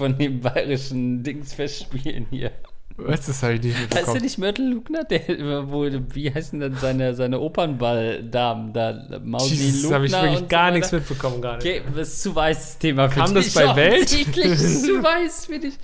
[0.00, 2.52] von den bayerischen Dings festspielen hier.
[3.06, 4.22] Was, das habe ich nicht Heißt der mitbekommen.
[4.22, 5.04] nicht Myrtle Lugner?
[5.04, 5.20] Der,
[5.70, 5.84] wo,
[6.14, 9.20] wie heißen denn seine, seine Opernball-Damen da?
[9.24, 11.58] Mausi Jesus, Lugner habe ich wirklich gar so nichts mitbekommen gerade.
[11.58, 13.54] Okay, das ist zu weißes Thema für Kam das dich.
[13.54, 14.08] bei Welt?
[14.08, 14.16] zu
[15.02, 15.74] weiß für dich.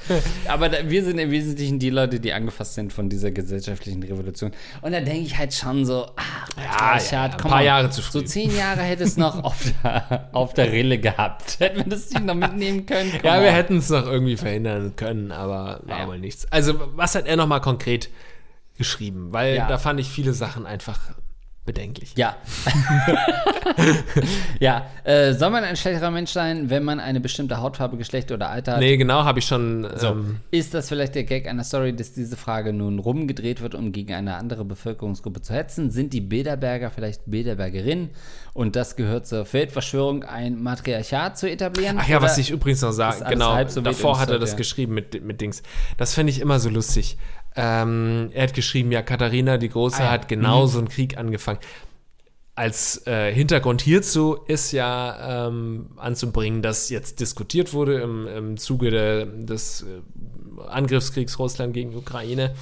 [0.48, 4.52] Aber da, wir sind im Wesentlichen die Leute, die angefasst sind von dieser gesellschaftlichen Revolution.
[4.82, 7.64] Und da denke ich halt schon so, ach, Ja, Richard, ja, ein komm paar mal,
[7.64, 8.24] Jahre zu So früh.
[8.24, 11.58] zehn Jahre hätte es noch auf der, auf der Rille gehabt.
[11.60, 13.10] Hätten wir das nicht noch mitnehmen können?
[13.10, 16.06] Come Ja, wir hätten es noch irgendwie verhindern können, aber war Ja.
[16.06, 16.46] wohl nichts.
[16.50, 18.10] Also, was hat er nochmal konkret
[18.76, 19.32] geschrieben?
[19.32, 19.68] Weil Ja.
[19.68, 20.98] da fand ich viele Sachen einfach
[21.66, 22.14] bedenklich.
[22.16, 22.36] Ja.
[24.60, 28.48] ja, äh, soll man ein schlechterer Mensch sein, wenn man eine bestimmte Hautfarbe, Geschlecht oder
[28.48, 28.80] Alter hat?
[28.80, 29.86] Nee, genau, habe ich schon.
[29.96, 33.74] So, Ähm, ist das vielleicht der Gag einer Story, dass diese Frage nun rumgedreht wird,
[33.74, 35.90] um gegen eine andere Bevölkerungsgruppe zu hetzen?
[35.90, 38.10] Sind die Bilderberger vielleicht Bilderbergerinnen?
[38.54, 41.98] Und das gehört zur Weltverschwörung, ein Matriarchat zu etablieren?
[42.00, 44.56] Ach ja, was ich übrigens noch alles genau, so davor hat er das ja.
[44.56, 45.62] geschrieben mit, mit Dings.
[45.98, 47.18] Das fände ich immer so lustig.
[47.56, 51.58] Ähm, er hat geschrieben, ja, Katharina die Große Ah hat genau so einen Krieg angefangen.
[52.54, 58.90] Als äh, Hintergrund hierzu ist ja ähm, anzubringen, dass jetzt diskutiert wurde im, im Zuge
[58.90, 62.54] der, des äh, Angriffskriegs Russland gegen die Ukraine,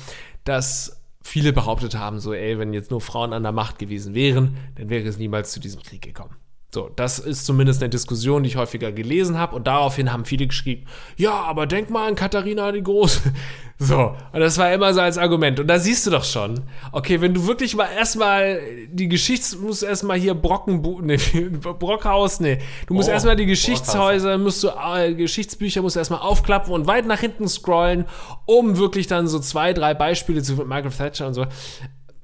[0.45, 4.57] dass viele behauptet haben, so, ey, wenn jetzt nur Frauen an der Macht gewesen wären,
[4.77, 6.37] dann wäre es niemals zu diesem Krieg gekommen.
[6.75, 9.55] So, das ist zumindest eine Diskussion, die ich häufiger gelesen habe.
[9.55, 13.21] Und daraufhin haben viele geschrieben, ja, aber denk mal an Katharina die Große.
[13.77, 15.59] So, und das war immer so als Argument.
[15.59, 16.61] Und da siehst du doch schon,
[16.93, 21.17] okay, wenn du wirklich mal erstmal die Geschichts-, musst erstmal hier Brocken, nee,
[21.61, 26.21] Brockhaus, nee, du musst Oh, erstmal die Geschichtshäuser, musst du, äh, Geschichtsbücher musst du erstmal
[26.21, 28.05] aufklappen und weit nach hinten scrollen,
[28.47, 31.45] um wirklich dann so zwei, drei Beispiele zu Margaret Thatcher und so.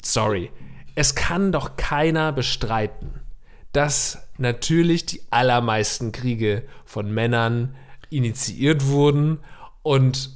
[0.03, 0.53] Sorry.
[0.95, 3.20] Es kann doch keiner bestreiten,
[3.73, 7.77] dass natürlich die allermeisten Kriege von Männern
[8.11, 9.39] initiiert wurden
[9.83, 10.31] und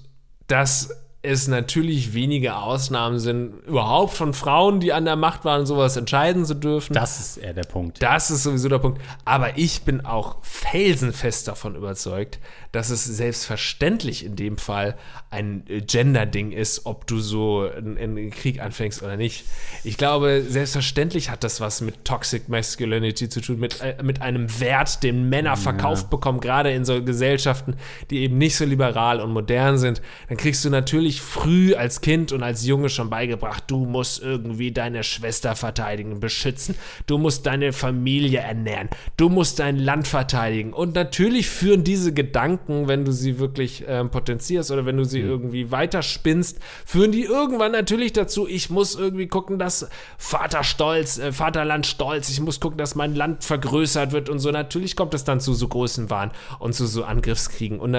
[0.47, 0.91] dass
[1.24, 6.45] es natürlich wenige Ausnahmen sind, überhaupt von Frauen, die an der Macht waren, sowas entscheiden
[6.45, 6.93] zu dürfen.
[6.93, 8.03] Das ist eher der Punkt.
[8.03, 9.01] Das ist sowieso der Punkt.
[9.24, 12.41] Aber ich bin auch felsenfest davon überzeugt,
[12.75, 14.97] dass es selbstverständlich in dem Fall
[15.31, 19.45] ein äh, Gender-Ding ist, ob du so einen, Krieg anfängst oder nicht.
[19.85, 24.61] Ich glaube, selbstverständlich hat das was mit Toxic Masculinity zu tun, mit, äh, mit einem
[24.61, 27.77] Wert, den Männer verkauft bekommen, gerade in so Gesellschaften,
[28.11, 30.03] die eben nicht so liberal und modern sind.
[30.29, 34.72] Dann kriegst du natürlich früh als Kind und als Junge schon beigebracht, du musst irgendwie
[34.72, 36.75] deine Schwester verteidigen, beschützen.
[37.07, 38.89] Du musst deine Familie ernähren.
[39.16, 40.72] Du musst dein Land verteidigen.
[40.72, 45.21] Und natürlich führen diese Gedanken, wenn du sie wirklich ähm, potenzierst oder wenn du sie
[45.21, 49.89] irgendwie weiterspinnst, führen die irgendwann natürlich dazu, ich muss irgendwie gucken, dass
[50.19, 54.51] Vater stolz, äh, Vaterland stolz, ich muss gucken, dass mein Land vergrößert wird und so.
[54.51, 57.79] Natürlich kommt es dann zu so großen Wahn und zu so Angriffskriegen.
[57.81, 57.95] Und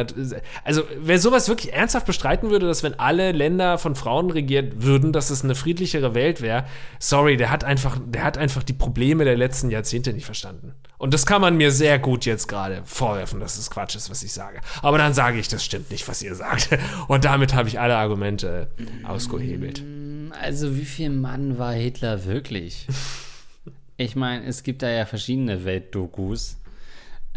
[0.64, 5.14] also, wer sowas wirklich ernsthaft bestreiten würde, dass wenn alle Länder von Frauen regiert würden,
[5.14, 6.66] dass es eine friedlichere Welt wäre,
[7.00, 10.74] sorry, der hat einfach, der hat einfach die Probleme der letzten Jahrzehnte nicht verstanden.
[10.98, 14.24] Und das kann man mir sehr gut jetzt gerade vorwerfen, dass es Quatsch ist, was
[14.24, 14.55] ich sage.
[14.82, 16.70] Aber dann sage ich, das stimmt nicht, was ihr sagt.
[17.08, 18.68] Und damit habe ich alle Argumente
[19.04, 19.82] ausgehebelt.
[20.42, 22.88] Also, wie viel Mann war Hitler wirklich?
[23.98, 26.58] Ich meine, es gibt da ja verschiedene Weltdokus.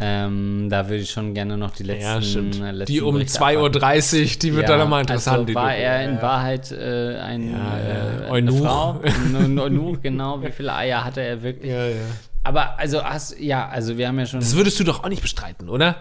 [0.01, 2.61] Ähm, da würde ich schon gerne noch die letzten, Ja, stimmt.
[2.61, 5.39] äh, letzten Die um Berichte 2.30 Uhr, die wird dann nochmal interessant.
[5.49, 6.21] Also war er in Ja.
[6.21, 8.31] Wahrheit äh, ein, Ja, äh, ja.
[8.31, 8.51] eine.
[8.53, 9.01] Frau?
[9.37, 10.41] Ein Eunuch, genau.
[10.41, 11.69] Wie viele Eier hatte er wirklich?
[11.69, 11.95] Ja, ja.
[12.43, 15.21] Aber also hast ja, also wir haben ja schon Das würdest du doch auch nicht
[15.21, 15.97] bestreiten, oder?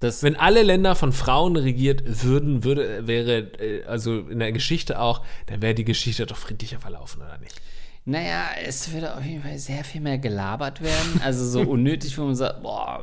[0.00, 5.00] Das Wenn alle Länder von Frauen regiert würden, würde, wäre, äh, also in der Geschichte
[5.00, 7.60] auch, dann wäre die Geschichte doch friedlicher verlaufen, oder nicht?
[8.04, 11.20] Naja, es würde auf jeden Fall sehr viel mehr gelabert werden.
[11.24, 13.02] Also so unnötig, wo man sagt, boah,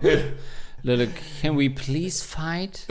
[0.86, 1.08] Leute,
[1.42, 2.86] can we please fight?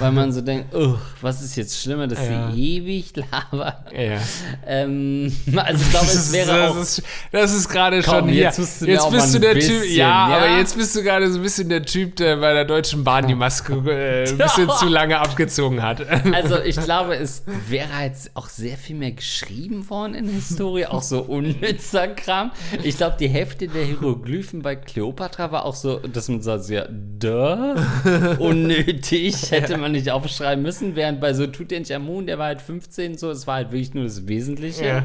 [0.00, 2.52] Weil man so denkt, oh, was ist jetzt schlimmer, dass Ja.
[2.52, 3.72] sie ewig labern?
[3.90, 4.18] Ja.
[4.66, 6.76] Ähm, also ich glaube, es wäre das, auch...
[6.82, 8.42] ist, das ist gerade schon hier.
[8.42, 10.36] jetzt bist du jetzt auch bist du der Typ, bisschen, ja, ja?
[10.36, 13.26] aber jetzt bist du gerade so ein bisschen der Typ, der bei der Deutschen Bahn
[13.26, 16.02] die Maske äh, ein bisschen zu lange abgezogen hat.
[16.34, 20.84] Also ich glaube, es wäre halt auch sehr viel mehr geschrieben worden in der Historie,
[20.84, 22.52] auch so unnützer Kram.
[22.82, 26.86] Ich glaube, die Hälfte der Hieroglyphen bei Kleopatra war auch so, dass man sagt, ja,
[26.88, 27.37] duh,
[28.38, 33.30] unnötig, hätte man nicht aufschreiben müssen, während bei so Tutanchamun, der war halt 15, so,
[33.30, 34.86] es war halt wirklich nur das Wesentliche.
[34.86, 35.04] Ja.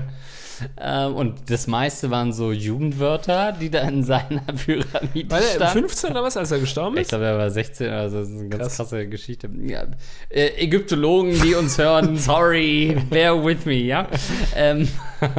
[0.78, 5.80] Ähm, und das meiste waren so Jugendwörter, die da in seiner Pyramide War der standen.
[5.80, 7.10] 15 oder was, als er gestorben Ich ist?
[7.10, 8.76] glaube, er war 16, also das ist eine ganz Krass.
[8.78, 9.50] krasse Geschichte.
[9.66, 9.86] Ja.
[10.30, 14.08] Äh, Ägyptologen, die uns hören, sorry, bear with me, ja.
[14.56, 14.88] Ähm,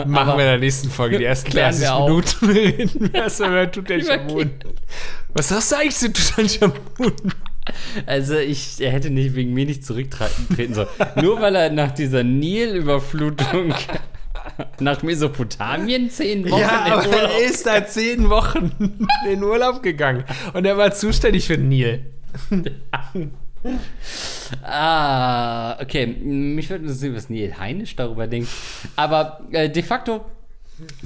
[0.07, 2.09] Machen wir in der nächsten Folge die ersten Klären 30 wir auf.
[2.09, 2.47] Minuten.
[2.51, 4.41] Reden wir erstmal über Tutanchamun.
[4.43, 4.51] Über
[5.35, 7.13] Was sagst du eigentlich zu Tutanchamun?
[8.07, 10.89] Also ich, er hätte nicht wegen mir nicht zurücktreten sollen.
[11.23, 13.75] Nur weil er nach dieser Nilüberflutung
[14.81, 17.31] nach Mesopotamien zehn Wochen Ja, in aber Urlaub.
[17.33, 18.73] er ist da zehn Wochen
[19.31, 20.25] in Urlaub gegangen.
[20.53, 22.07] Und er war zuständig für Nil.
[24.63, 26.07] Ah, okay.
[26.07, 28.49] Mich würde interessieren, was Neil Heinisch darüber denkt.
[28.95, 30.25] Aber äh, de facto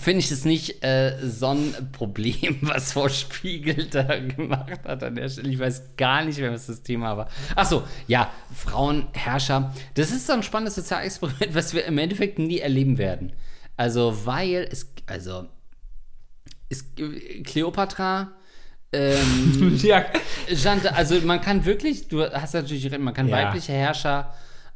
[0.01, 5.15] finde ich es nicht äh, so ein Problem, was Frau Spiegel da gemacht hat an
[5.15, 5.51] der Stelle.
[5.51, 7.29] Ich weiß gar nicht mehr, was das Thema war.
[7.55, 9.75] Achso, ja, Frauenherrscher.
[9.95, 13.33] Das ist so ein spannendes Sozialexperiment, was wir im Endeffekt nie erleben werden.
[13.77, 15.47] Also, weil es, also,
[16.69, 16.87] ist
[17.45, 18.33] Kleopatra,
[18.93, 20.07] ähm, Ja,
[20.49, 23.37] Jeanne, also man kann wirklich, du hast natürlich recht, man kann Ja.
[23.37, 24.35] weibliche Herrscher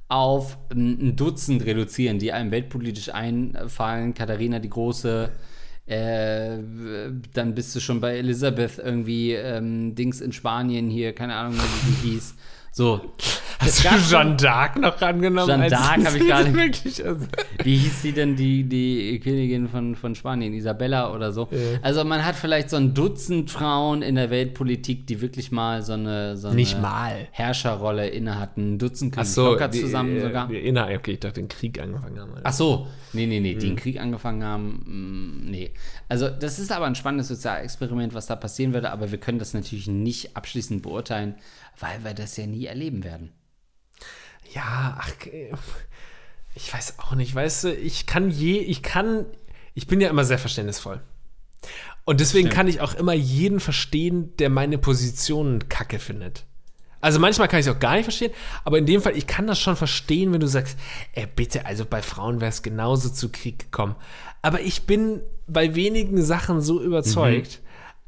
[0.08, 4.14] auf ein Dutzend reduzieren, die einem weltpolitisch einfallen.
[4.14, 5.30] Katharina die Große,
[5.86, 6.58] äh,
[7.32, 11.90] dann bist du schon bei Elisabeth irgendwie ähm, Dings in Spanien hier, keine Ahnung, wie
[11.90, 12.34] sie hieß.
[12.72, 13.12] So.
[13.62, 15.46] Hast du Jeanne d'Arc noch angenommen?
[15.48, 17.26] Jeanne d'Arc hab ich gar nicht- Wirklich, also,
[17.64, 21.48] Wie hieß sie denn, die, die Königin von, von Spanien, Isabella oder so?
[21.82, 25.92] Also man hat vielleicht so ein Dutzend Frauen in der Weltpolitik, die wirklich mal so
[25.94, 27.28] eine, so eine Nicht mal.
[27.30, 28.74] Herrscherrolle inne hatten.
[28.74, 30.48] Ein Dutzend kriegen so, locker die, zusammen äh, sogar.
[30.48, 32.32] Die Inner, okay, ich dachte, den Krieg angefangen haben.
[32.42, 33.68] Ach so, nee, nee, nee, die Hm.
[33.70, 35.70] einen Krieg angefangen haben, mm, nee.
[36.08, 39.54] Also das ist aber ein spannendes Sozialexperiment, was da passieren würde, aber wir können das
[39.54, 41.34] natürlich nicht abschließend beurteilen,
[41.78, 43.30] weil wir das ja nie erleben werden.
[44.54, 45.52] Ja, ach, äh,
[46.54, 49.26] ich weiß auch nicht, weißt du, ich kann je, ich kann,
[49.74, 51.00] ich bin ja immer sehr verständnisvoll.
[52.04, 52.56] Und deswegen Stimmt.
[52.56, 56.44] kann ich auch immer jeden verstehen, der meine Positionen kacke findet.
[57.00, 58.32] Also manchmal kann ich es auch gar nicht verstehen,
[58.64, 60.78] aber in dem Fall, ich kann das schon verstehen, wenn du sagst,
[61.14, 63.96] ey, bitte, also bei Frauen wäre es genauso zu Krieg gekommen.
[64.40, 67.60] Aber ich bin bei wenigen Sachen so überzeugt,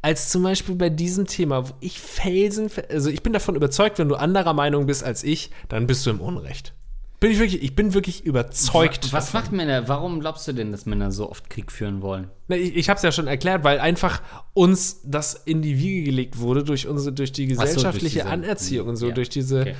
[0.04, 4.08] als zum Beispiel bei diesem Thema, wo ich felsen, also ich bin davon überzeugt, wenn
[4.08, 6.74] du anderer Meinung bist als ich, dann bist du im Unrecht.
[7.20, 9.12] Bin ich wirklich, ich bin wirklich überzeugt.
[9.14, 9.40] Was davon.
[9.40, 12.28] macht Männer, warum glaubst du denn, dass Männer so oft Krieg führen wollen?
[12.48, 14.20] Na, Ich, ich habe es ja schon erklärt, weil einfach
[14.52, 18.18] uns das in die Wiege gelegt wurde durch unsere, durch die Ach so, durch gesellschaftliche
[18.18, 19.74] diese- Anerziehung und so, ja, durch diese, okay.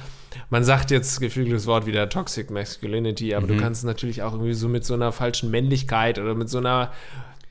[0.49, 3.51] man sagt jetzt geflügeltes Wort wieder Toxic Masculinity, aber Mhm.
[3.51, 6.93] du kannst natürlich auch irgendwie so mit so einer falschen Männlichkeit oder mit so einer,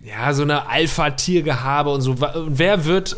[0.03, 2.11] ja, so einer Alpha-Tiergehabe und so.
[2.11, 3.15] Und wer wird,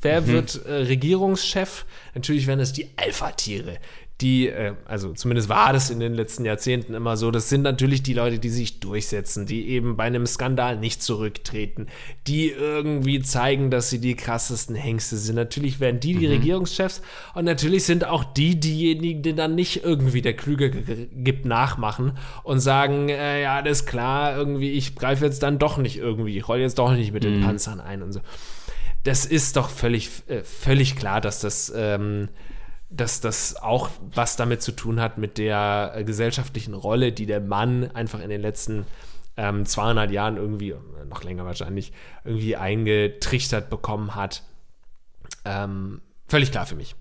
[0.00, 0.26] wer Mhm.
[0.26, 1.84] wird äh, Regierungschef?
[2.14, 3.78] Natürlich werden es die Alpha-Tiere.
[4.20, 8.02] Die, äh, also zumindest war das in den letzten Jahrzehnten immer so, das sind natürlich
[8.02, 11.86] die Leute, die sich durchsetzen, die eben bei einem Skandal nicht zurücktreten,
[12.26, 15.36] die irgendwie zeigen, dass sie die krassesten Hengste sind.
[15.36, 17.00] Natürlich werden die die Regierungschefs
[17.34, 22.12] und natürlich sind auch die diejenigen, die dann nicht irgendwie der Klüger ge- gibt, nachmachen
[22.42, 26.36] und sagen, äh, ja, das ist klar, irgendwie, ich greife jetzt dann doch nicht irgendwie,
[26.36, 28.20] ich rolle jetzt doch nicht mit den Panzern ein und so.
[29.02, 32.28] Das ist doch völlig, äh, völlig klar, dass das ähm,
[32.90, 37.40] dass das auch was damit zu tun hat mit der äh, gesellschaftlichen Rolle, die der
[37.40, 38.84] Mann einfach in den letzten
[39.36, 40.76] ähm, 200 Jahren irgendwie, äh,
[41.08, 41.92] noch länger wahrscheinlich,
[42.24, 44.42] irgendwie eingetrichtert bekommen hat.
[45.44, 46.96] Ähm, völlig klar für mich.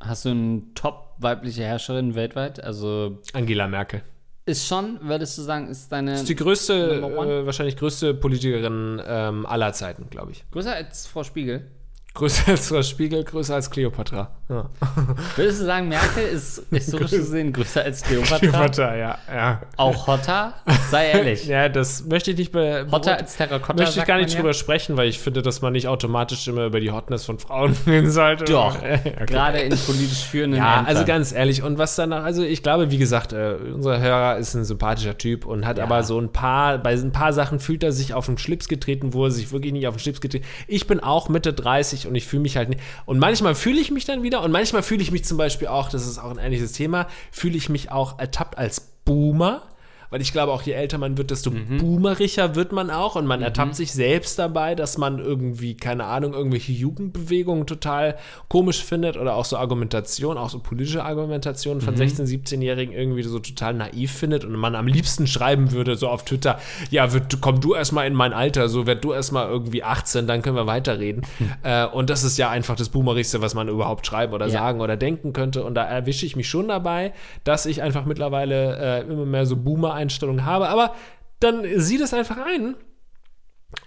[0.00, 2.62] Hast du eine top weibliche Herrscherin weltweit?
[2.62, 4.02] Also Angela Merkel.
[4.44, 9.46] ist schon, würdest du sagen, ist deine Ist die größte, äh, wahrscheinlich größte Politikerin ähm,
[9.46, 10.44] aller Zeiten, glaube ich.
[10.50, 11.70] größer als Frau Spiegel?
[12.14, 14.37] Größer als Frau Spiegel, größer als Cleopatra.
[14.48, 14.70] Ja.
[15.36, 18.38] Würdest du sagen, Merkel ist historisch gesehen größer als Kleopatra?
[18.38, 19.18] Cleopatra, ja.
[19.30, 19.60] ja.
[19.76, 20.54] Auch hotter?
[20.90, 21.46] Sei ehrlich.
[21.46, 24.36] Ja, das möchte ich nicht be Hotter als Terrakotta, Möchte ich gar nicht ja.
[24.40, 27.76] drüber sprechen, weil ich finde, dass man nicht automatisch immer über die Hotness von Frauen
[27.86, 28.44] reden sollte.
[28.44, 29.12] Doch, Okay.
[29.26, 30.86] gerade in politisch führenden Ja, Ämtern.
[30.86, 31.62] also ganz ehrlich.
[31.62, 35.44] Und was danach, also ich glaube, wie gesagt, äh, unser Hörer ist ein sympathischer Typ
[35.44, 35.84] und hat Ja.
[35.84, 39.12] aber so ein paar, bei ein paar Sachen fühlt er sich auf den Schlips getreten,
[39.12, 42.14] wo er sich wirklich nicht auf den Schlips getreten Ich bin auch Mitte 30 und
[42.14, 42.80] ich fühle mich halt nicht.
[43.04, 45.88] Und manchmal fühle ich mich dann wieder und manchmal fühle ich mich zum Beispiel auch,
[45.88, 49.62] das ist auch ein ähnliches Thema, fühle ich mich auch ertappt als Boomer.
[50.10, 51.78] Weil ich glaube, auch je älter man wird, desto Mhm.
[51.78, 56.32] boomericher wird man auch und man ertappt sich selbst dabei, dass man irgendwie, keine Ahnung,
[56.34, 58.16] irgendwelche Jugendbewegungen total
[58.48, 61.84] komisch findet oder auch so Argumentation, auch so politische Argumentationen Mhm.
[61.84, 66.08] von 16-, 17-Jährigen irgendwie so total naiv findet und man am liebsten schreiben würde, so
[66.08, 66.58] auf Twitter,
[66.90, 70.42] ja, wird, komm du erstmal in mein Alter, so werd du erstmal irgendwie 18, dann
[70.42, 71.22] können wir weiterreden.
[71.62, 74.52] Äh, und das ist ja einfach das Boomerigste, was man überhaupt schreiben oder Ja.
[74.52, 75.64] sagen oder denken könnte.
[75.64, 77.12] Und da erwische ich mich schon dabei,
[77.44, 79.56] dass ich einfach mittlerweile äh, immer mehr so
[79.98, 80.68] Boomer-Einstellungen habe.
[80.68, 80.94] Aber
[81.40, 82.74] dann sieh das einfach ein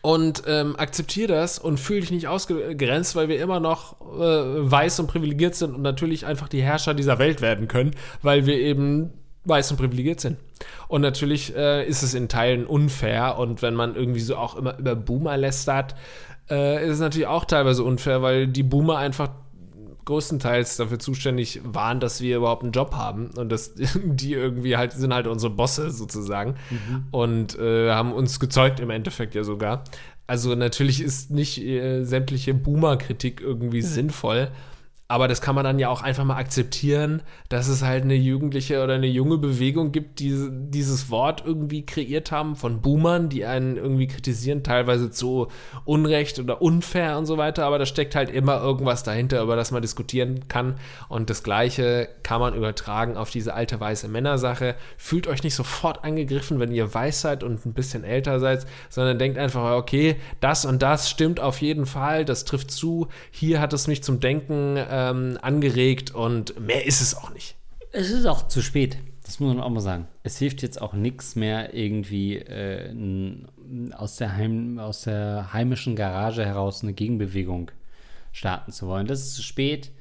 [0.01, 4.99] und ähm, akzeptiere das und fühle dich nicht ausgegrenzt, weil wir immer noch äh, weiß
[4.99, 7.91] und privilegiert sind und natürlich einfach die Herrscher dieser Welt werden können,
[8.21, 9.11] weil wir eben
[9.45, 10.37] weiß und privilegiert sind.
[10.87, 14.77] Und natürlich äh, ist es in Teilen unfair und wenn man irgendwie so auch immer
[14.77, 15.95] über Boomer lästert,
[16.49, 19.29] äh, ist es natürlich auch teilweise unfair, weil die Boomer einfach
[20.05, 23.73] größtenteils dafür zuständig waren, dass wir überhaupt einen Job haben und dass
[24.03, 27.05] die irgendwie halt sind halt unsere Bosse sozusagen mhm.
[27.11, 29.83] und äh, haben uns gezeugt im Endeffekt ja sogar.
[30.27, 33.87] Also natürlich ist nicht äh, sämtliche Boomer-Kritik irgendwie mhm.
[33.87, 34.51] sinnvoll,
[35.11, 38.81] aber das kann man dann ja auch einfach mal akzeptieren, dass es halt eine jugendliche
[38.81, 43.75] oder eine junge Bewegung gibt, die dieses Wort irgendwie kreiert haben von Boomern, die einen
[43.75, 45.49] irgendwie kritisieren, teilweise zu
[45.83, 47.65] Unrecht oder unfair und so weiter.
[47.65, 50.75] Aber da steckt halt immer irgendwas dahinter, über das man diskutieren kann.
[51.09, 54.75] Und das Gleiche kann man übertragen auf diese alte weiße Männersache.
[54.95, 59.19] Fühlt euch nicht sofort angegriffen, wenn ihr weiß seid und ein bisschen älter seid, sondern
[59.19, 63.09] denkt einfach, okay, das und das stimmt auf jeden Fall, das trifft zu.
[63.29, 64.77] Hier hat es mich zum Denken.
[64.77, 67.55] Äh, ähm, angeregt und mehr ist es auch nicht.
[67.91, 68.97] Es ist auch zu spät.
[69.23, 70.07] Das muss man auch mal sagen.
[70.23, 72.93] Es hilft jetzt auch nichts mehr, irgendwie äh,
[73.93, 77.71] aus, der Heim, aus der heimischen Garage heraus eine Gegenbewegung
[78.31, 79.07] starten zu wollen.
[79.07, 79.91] Das ist zu spät.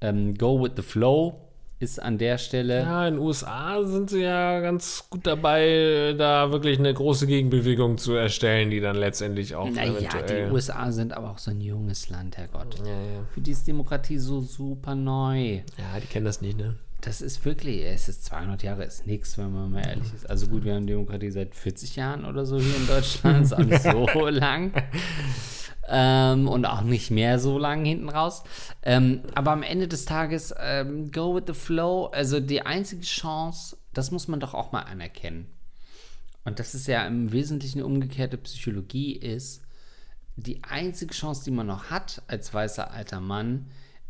[0.00, 1.40] Ähm, go with the flow
[1.80, 2.80] ist an der Stelle.
[2.80, 7.98] Ja, in den USA sind sie ja ganz gut dabei, da wirklich eine große Gegenbewegung
[7.98, 9.68] zu erstellen, die dann letztendlich auch.
[9.68, 12.78] Naja, die USA sind aber auch so ein junges Land, Herrgott.
[12.80, 13.13] Ja, ja.
[13.32, 15.62] Für die ist Demokratie so super neu.
[15.78, 16.76] Ja, die kennen das nicht, ne?
[17.00, 20.28] Das ist wirklich, es ist 200 Jahre, ist nichts, wenn man mal ehrlich ist.
[20.28, 23.58] Also gut, wir haben Demokratie seit 40 Jahren oder so hier in Deutschland, ist auch
[23.58, 24.72] nicht so lang
[25.88, 28.42] ähm, und auch nicht mehr so lang hinten raus.
[28.82, 32.06] Ähm, aber am Ende des Tages, ähm, go with the flow.
[32.06, 35.46] Also die einzige Chance, das muss man doch auch mal anerkennen.
[36.44, 39.62] Und das ist ja im Wesentlichen eine umgekehrte Psychologie ist,
[40.36, 43.66] die einzige Chance, die man noch hat als weißer alter Mann,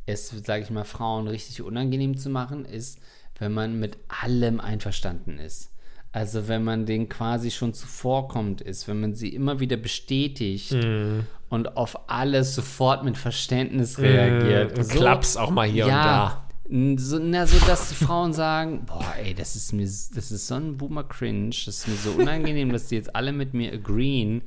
[0.06, 2.98] es, sage ich mal, Frauen richtig unangenehm zu machen, ist,
[3.38, 5.70] wenn man mit allem einverstanden ist.
[6.12, 11.20] Also wenn man denen quasi schon zuvorkommt ist, wenn man sie immer wieder bestätigt mm.
[11.48, 14.78] und auf alles sofort mit Verständnis reagiert.
[14.78, 16.43] Mm, so, Klaps auch mal hier ja, und da.
[16.66, 20.54] So, na, so dass die Frauen sagen, boah, ey, das ist mir, das ist so
[20.54, 24.40] ein Boomer-Cringe, das ist mir so unangenehm, dass die jetzt alle mit mir agreeen.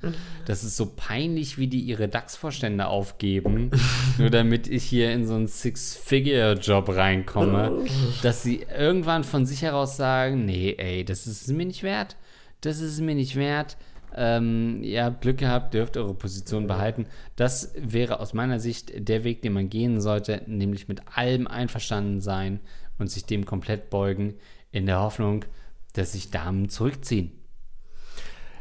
[0.46, 3.70] Das ist so peinlich, wie die ihre DAX-Vorstände aufgeben,
[4.18, 7.86] nur damit ich hier in so einen Six-Figure-Job reinkomme,
[8.24, 12.16] dass sie irgendwann von sich heraus sagen, nee, ey, das ist es mir nicht wert.
[12.62, 13.78] Das ist es mir nicht wert
[14.18, 17.06] ähm, ihr habt Glück gehabt, dürft eure Position behalten.
[17.36, 22.20] Das wäre aus meiner Sicht der Weg, den man gehen sollte, nämlich mit allem einverstanden
[22.20, 22.60] sein
[22.98, 24.36] und sich dem komplett beugen,
[24.72, 25.46] in der Hoffnung,
[25.94, 27.32] dass sich Damen zurückziehen.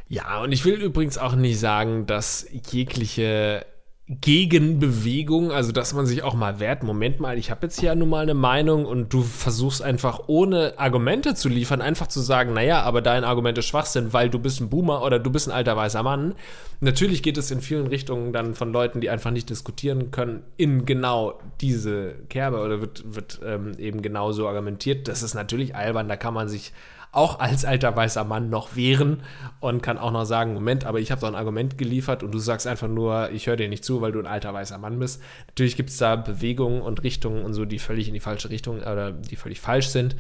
[0.09, 3.66] Ja, und ich will übrigens auch nicht sagen, dass jegliche
[4.09, 8.09] Gegenbewegung, also dass man sich auch mal wehrt, Moment mal, ich habe jetzt hier nun
[8.09, 12.82] mal eine Meinung und du versuchst einfach ohne Argumente zu liefern, einfach zu sagen, naja,
[12.82, 15.76] aber dein Argument ist Schwachsinn, weil du bist ein Boomer oder du bist ein alter
[15.76, 16.36] weißer Mann.
[16.78, 20.86] Natürlich geht es in vielen Richtungen dann von Leuten, die einfach nicht diskutieren können, in
[20.86, 25.09] genau diese Kerbe oder wird, wird ähm, eben genau so argumentiert.
[25.09, 26.72] Das ist natürlich albern, da kann man sich
[27.12, 29.22] auch als alter weißer Mann noch wehren
[29.61, 32.38] und kann auch noch sagen, Moment, aber ich habe doch ein Argument geliefert und du
[32.38, 35.22] sagst einfach nur, ich höre dir nicht zu, weil du ein alter weißer Mann bist.
[35.48, 38.80] Natürlich gibt es da Bewegungen und Richtungen und so, die völlig in die falsche Richtung
[38.80, 40.16] oder die völlig falsch sind.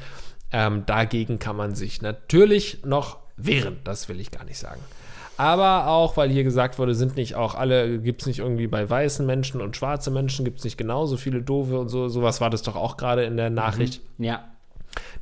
[0.52, 4.80] Ähm, dagegen kann man sich natürlich noch wehren, das will ich gar nicht sagen.
[5.36, 8.88] Aber auch, weil hier gesagt wurde, sind nicht auch alle, gibt es nicht irgendwie bei
[8.88, 12.48] weißen Menschen und schwarze Menschen, gibt es nicht genauso viele doofe und so, sowas war
[12.48, 14.00] das doch auch gerade in der Nachricht.
[14.16, 14.24] Mhm.
[14.24, 14.44] Ja.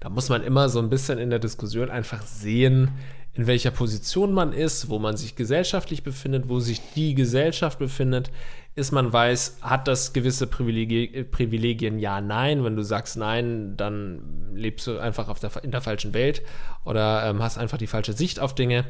[0.01, 2.91] Da muss man immer so ein bisschen in der Diskussion einfach sehen,
[3.35, 8.31] in welcher Position man ist, wo man sich gesellschaftlich befindet, wo sich die Gesellschaft befindet.
[8.77, 11.99] Ist man weiß, hat das gewisse Privilegien, Privilegien?
[11.99, 12.65] Ja, nein.
[12.65, 16.43] Wenn du sagst nein, dann lebst du einfach der, in der falschen Welt
[16.85, 18.85] oder ähm, hast einfach die falsche Sicht auf Dinge.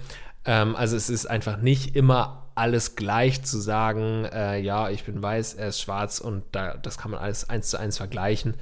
[0.44, 5.22] Ähm, also es ist einfach nicht immer alles gleich zu sagen, äh, ja, ich bin
[5.22, 8.54] weiß, er ist schwarz und da, das kann man alles eins zu eins vergleichen.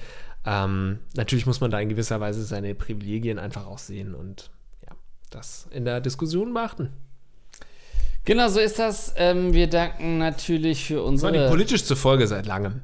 [0.44, 4.50] Ähm, natürlich muss man da in gewisser Weise seine Privilegien einfach auch sehen und
[4.84, 4.94] ja,
[5.30, 6.90] das in der Diskussion beachten.
[8.24, 9.14] Genau, so ist das.
[9.16, 11.32] Ähm, wir danken natürlich für unsere.
[11.32, 12.82] Das war die politischste Folge seit langem.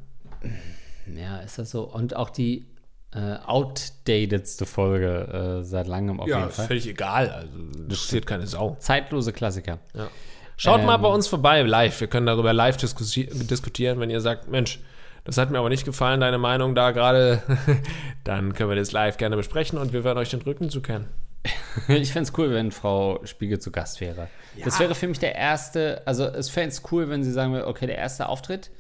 [1.15, 1.83] Ja, ist das so?
[1.83, 2.67] Und auch die
[3.13, 6.65] äh, outdatedste Folge äh, seit langem auf ja, jeden Fall.
[6.65, 7.31] Ja, völlig egal.
[7.31, 8.77] Also, das interessiert keine Sau.
[8.81, 9.79] Zeitlose Klassiker.
[9.95, 10.09] Ja.
[10.57, 12.01] Schaut ähm, mal bei uns vorbei live.
[12.01, 14.81] Wir können darüber live diskutieren, wenn ihr sagt, Mensch,
[15.25, 17.43] das hat mir aber nicht gefallen, deine Meinung da gerade.
[18.25, 21.07] Dann können wir das live gerne besprechen und wir werden euch den Rücken zukehren.
[21.89, 24.29] ich fände es cool, wenn Frau Spiegel zu Gast wäre.
[24.57, 24.65] Ja.
[24.65, 27.67] Das wäre für mich der erste, also es fände es cool, wenn sie sagen würde,
[27.67, 28.71] okay, der erste Auftritt,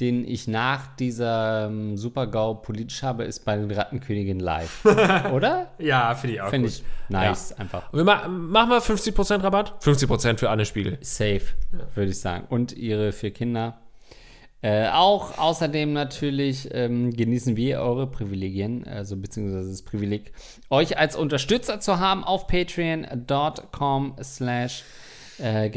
[0.00, 4.84] den ich nach dieser ähm, Super-GAU politisch habe, ist bei den Rattenkönigen live.
[5.32, 5.70] Oder?
[5.78, 7.58] ja, finde ich auch Finde ich nice, ja.
[7.58, 7.92] einfach.
[7.92, 9.74] wir ma machen wir 50% Rabatt?
[9.82, 10.98] 50% für Anne Spiegel.
[11.02, 11.42] Safe,
[11.94, 12.46] würde ich sagen.
[12.48, 13.81] Und ihre vier Kinder
[14.62, 20.32] Äh, auch außerdem natürlich ähm, genießen wir eure Privilegien, also beziehungsweise das Privileg,
[20.70, 24.84] euch als Unterstützer zu haben auf patreon.com slash
[25.38, 25.68] äh,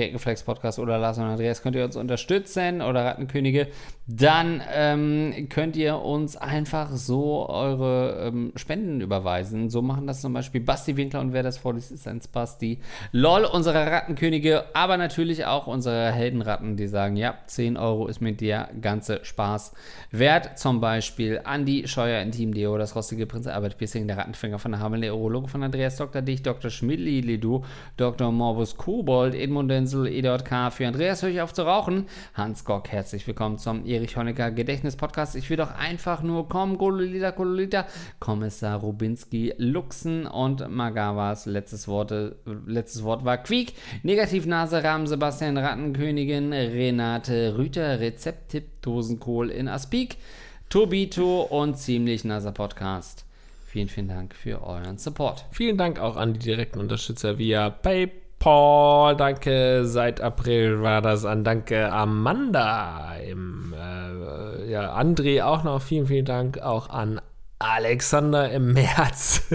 [0.45, 3.67] Podcast oder Lars und Andreas könnt ihr uns unterstützen oder Rattenkönige,
[4.07, 9.71] dann ähm, könnt ihr uns einfach so eure ähm, Spenden überweisen.
[9.71, 12.79] So machen das zum Beispiel Basti Winkler und wer das vorliest, ist ein Spasti.
[13.11, 18.41] LOL, unsere Rattenkönige, aber natürlich auch unsere Heldenratten, die sagen, ja, 10 Euro ist mit
[18.41, 19.73] dir ganze Spaß
[20.11, 20.59] wert.
[20.59, 24.71] Zum Beispiel Andi Scheuer in Team Deo, das rostige Prinz Albert Piercing, der Rattenfänger von
[24.71, 26.21] der Hameln, der Urologe von Andreas Dr.
[26.21, 26.69] Dicht, Dr.
[26.69, 27.63] Schmidli Lidu,
[27.97, 28.31] Dr.
[28.31, 30.45] Morbus Kobold, Edmund Denzel, Edward.
[30.73, 32.05] Für Andreas höre ich auf zu rauchen.
[32.35, 35.35] Hans Gock, herzlich willkommen zum Erich Honecker Gedächtnispodcast.
[35.35, 37.85] Ich will doch einfach nur kommen, Gololita, Gololita.
[38.19, 41.45] Kommissar Rubinski, Luxen und Magawas.
[41.45, 42.13] Letztes Wort,
[42.65, 43.73] letztes Wort war Quiek.
[44.03, 50.17] Negativnase, Rahmen, Sebastian Rattenkönigin, Renate Rüter, Rezepttipp, Dosenkohl in Aspik,
[50.69, 53.25] Tobito und ziemlich naser Podcast.
[53.65, 55.45] Vielen, vielen Dank für euren Support.
[55.51, 58.24] Vielen Dank auch an die direkten Unterstützer via PayPal.
[58.45, 59.87] Paul, danke.
[59.87, 61.43] Seit April war das an.
[61.43, 63.15] Danke Amanda.
[63.27, 65.81] Im, äh, ja, André auch noch.
[65.81, 67.19] Vielen, vielen Dank auch an
[67.57, 69.47] Alexander im März.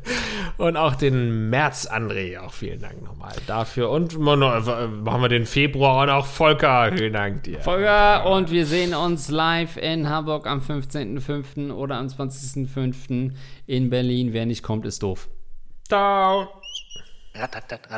[0.58, 2.38] und auch den März André.
[2.38, 3.88] Auch vielen Dank nochmal dafür.
[3.88, 6.92] Und machen wir den Februar und auch Volker.
[6.94, 7.60] Vielen Dank dir.
[7.60, 11.72] Volker, und wir sehen uns live in Hamburg am 15.05.
[11.72, 13.32] oder am 20.05.
[13.64, 14.34] in Berlin.
[14.34, 15.30] Wer nicht kommt, ist doof.
[15.88, 16.63] Ciao.
[17.34, 17.94] Rattenkönige.